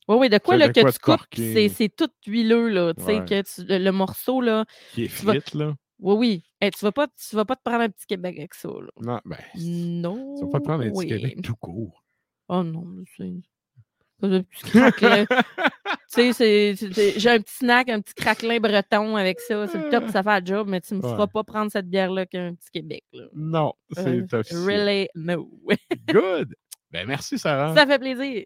Oui, 0.10 0.15
oui, 0.21 0.30
de 0.30 0.38
quoi, 0.38 0.58
là, 0.58 0.67
de 0.67 0.73
que 0.73 0.82
quoi 0.82 0.91
tu 0.91 1.00
coupes, 1.00 1.69
c'est 1.76 1.89
tout 1.95 2.10
huileux, 2.26 2.69
là, 2.69 2.93
tu 2.93 3.04
sais, 3.04 3.19
Ouais. 3.19 3.26
que 3.26 3.41
tu- 3.41 3.65
le, 3.67 3.78
le 3.78 3.91
morceau, 3.91 4.41
là, 4.41 4.65
Qui 4.93 5.04
est 5.06 5.21
vas- 5.23 5.34
frite, 5.34 5.54
là. 5.54 5.76
oui, 6.00 6.15
oui, 6.15 6.43
Hey, 6.60 6.71
tu 6.71 6.84
vas 6.84 6.91
pas, 6.91 7.08
tu 7.08 7.36
vas 7.36 7.45
pas 7.45 7.56
te 7.56 7.62
prendre 7.63 7.82
un 7.84 7.89
petit 7.89 8.06
Québec 8.08 8.36
avec 8.38 8.54
ça, 8.56 8.67
là. 8.69 8.89
Non, 9.00 9.19
ben, 9.26 9.38
Non. 9.56 10.36
tu 10.39 10.45
vas 10.45 10.52
pas 10.52 10.60
te 10.60 10.63
prendre 10.63 10.84
un 10.86 10.89
petit. 10.91 11.08
Québec 11.08 11.41
tout 11.43 11.56
court. 11.56 12.04
Oh 12.50 12.64
non, 12.64 12.86
c'est... 13.18 13.34
c'est 14.22 14.26
un 14.36 14.42
petit 14.44 14.64
craquelin. 14.72 15.26
tu 16.14 16.34
sais, 16.34 16.76
j'ai 17.18 17.30
un 17.30 17.40
petit 17.40 17.56
snack, 17.56 17.90
un 17.90 18.02
petit 18.02 18.14
craquelin 18.14 18.60
breton 18.60 19.16
avec 19.16 19.40
ça. 19.40 19.68
C'est 19.68 19.78
le 19.78 19.90
top, 19.90 20.08
ça 20.10 20.24
fait 20.24 20.40
le 20.40 20.46
job, 20.46 20.68
mais 20.70 20.82
tu 20.82 20.96
me 20.96 21.02
feras 21.02 21.28
pas 21.28 21.44
prendre 21.44 21.72
cette 21.72 21.88
bière-là 21.90 22.26
qu'un 22.26 22.56
petit 22.56 22.70
Québec. 22.72 23.04
Là. 23.14 23.26
Non, 23.34 23.74
Euh, 23.98 24.24
c'est 24.30 24.34
officiel. 24.34 24.64
Really, 24.66 25.08
no. 25.16 25.50
Good! 26.10 26.56
Ben, 26.92 27.06
merci, 27.06 27.38
Sarah. 27.38 27.76
ça 27.76 27.86
fait 27.86 28.00
plaisir. 28.00 28.46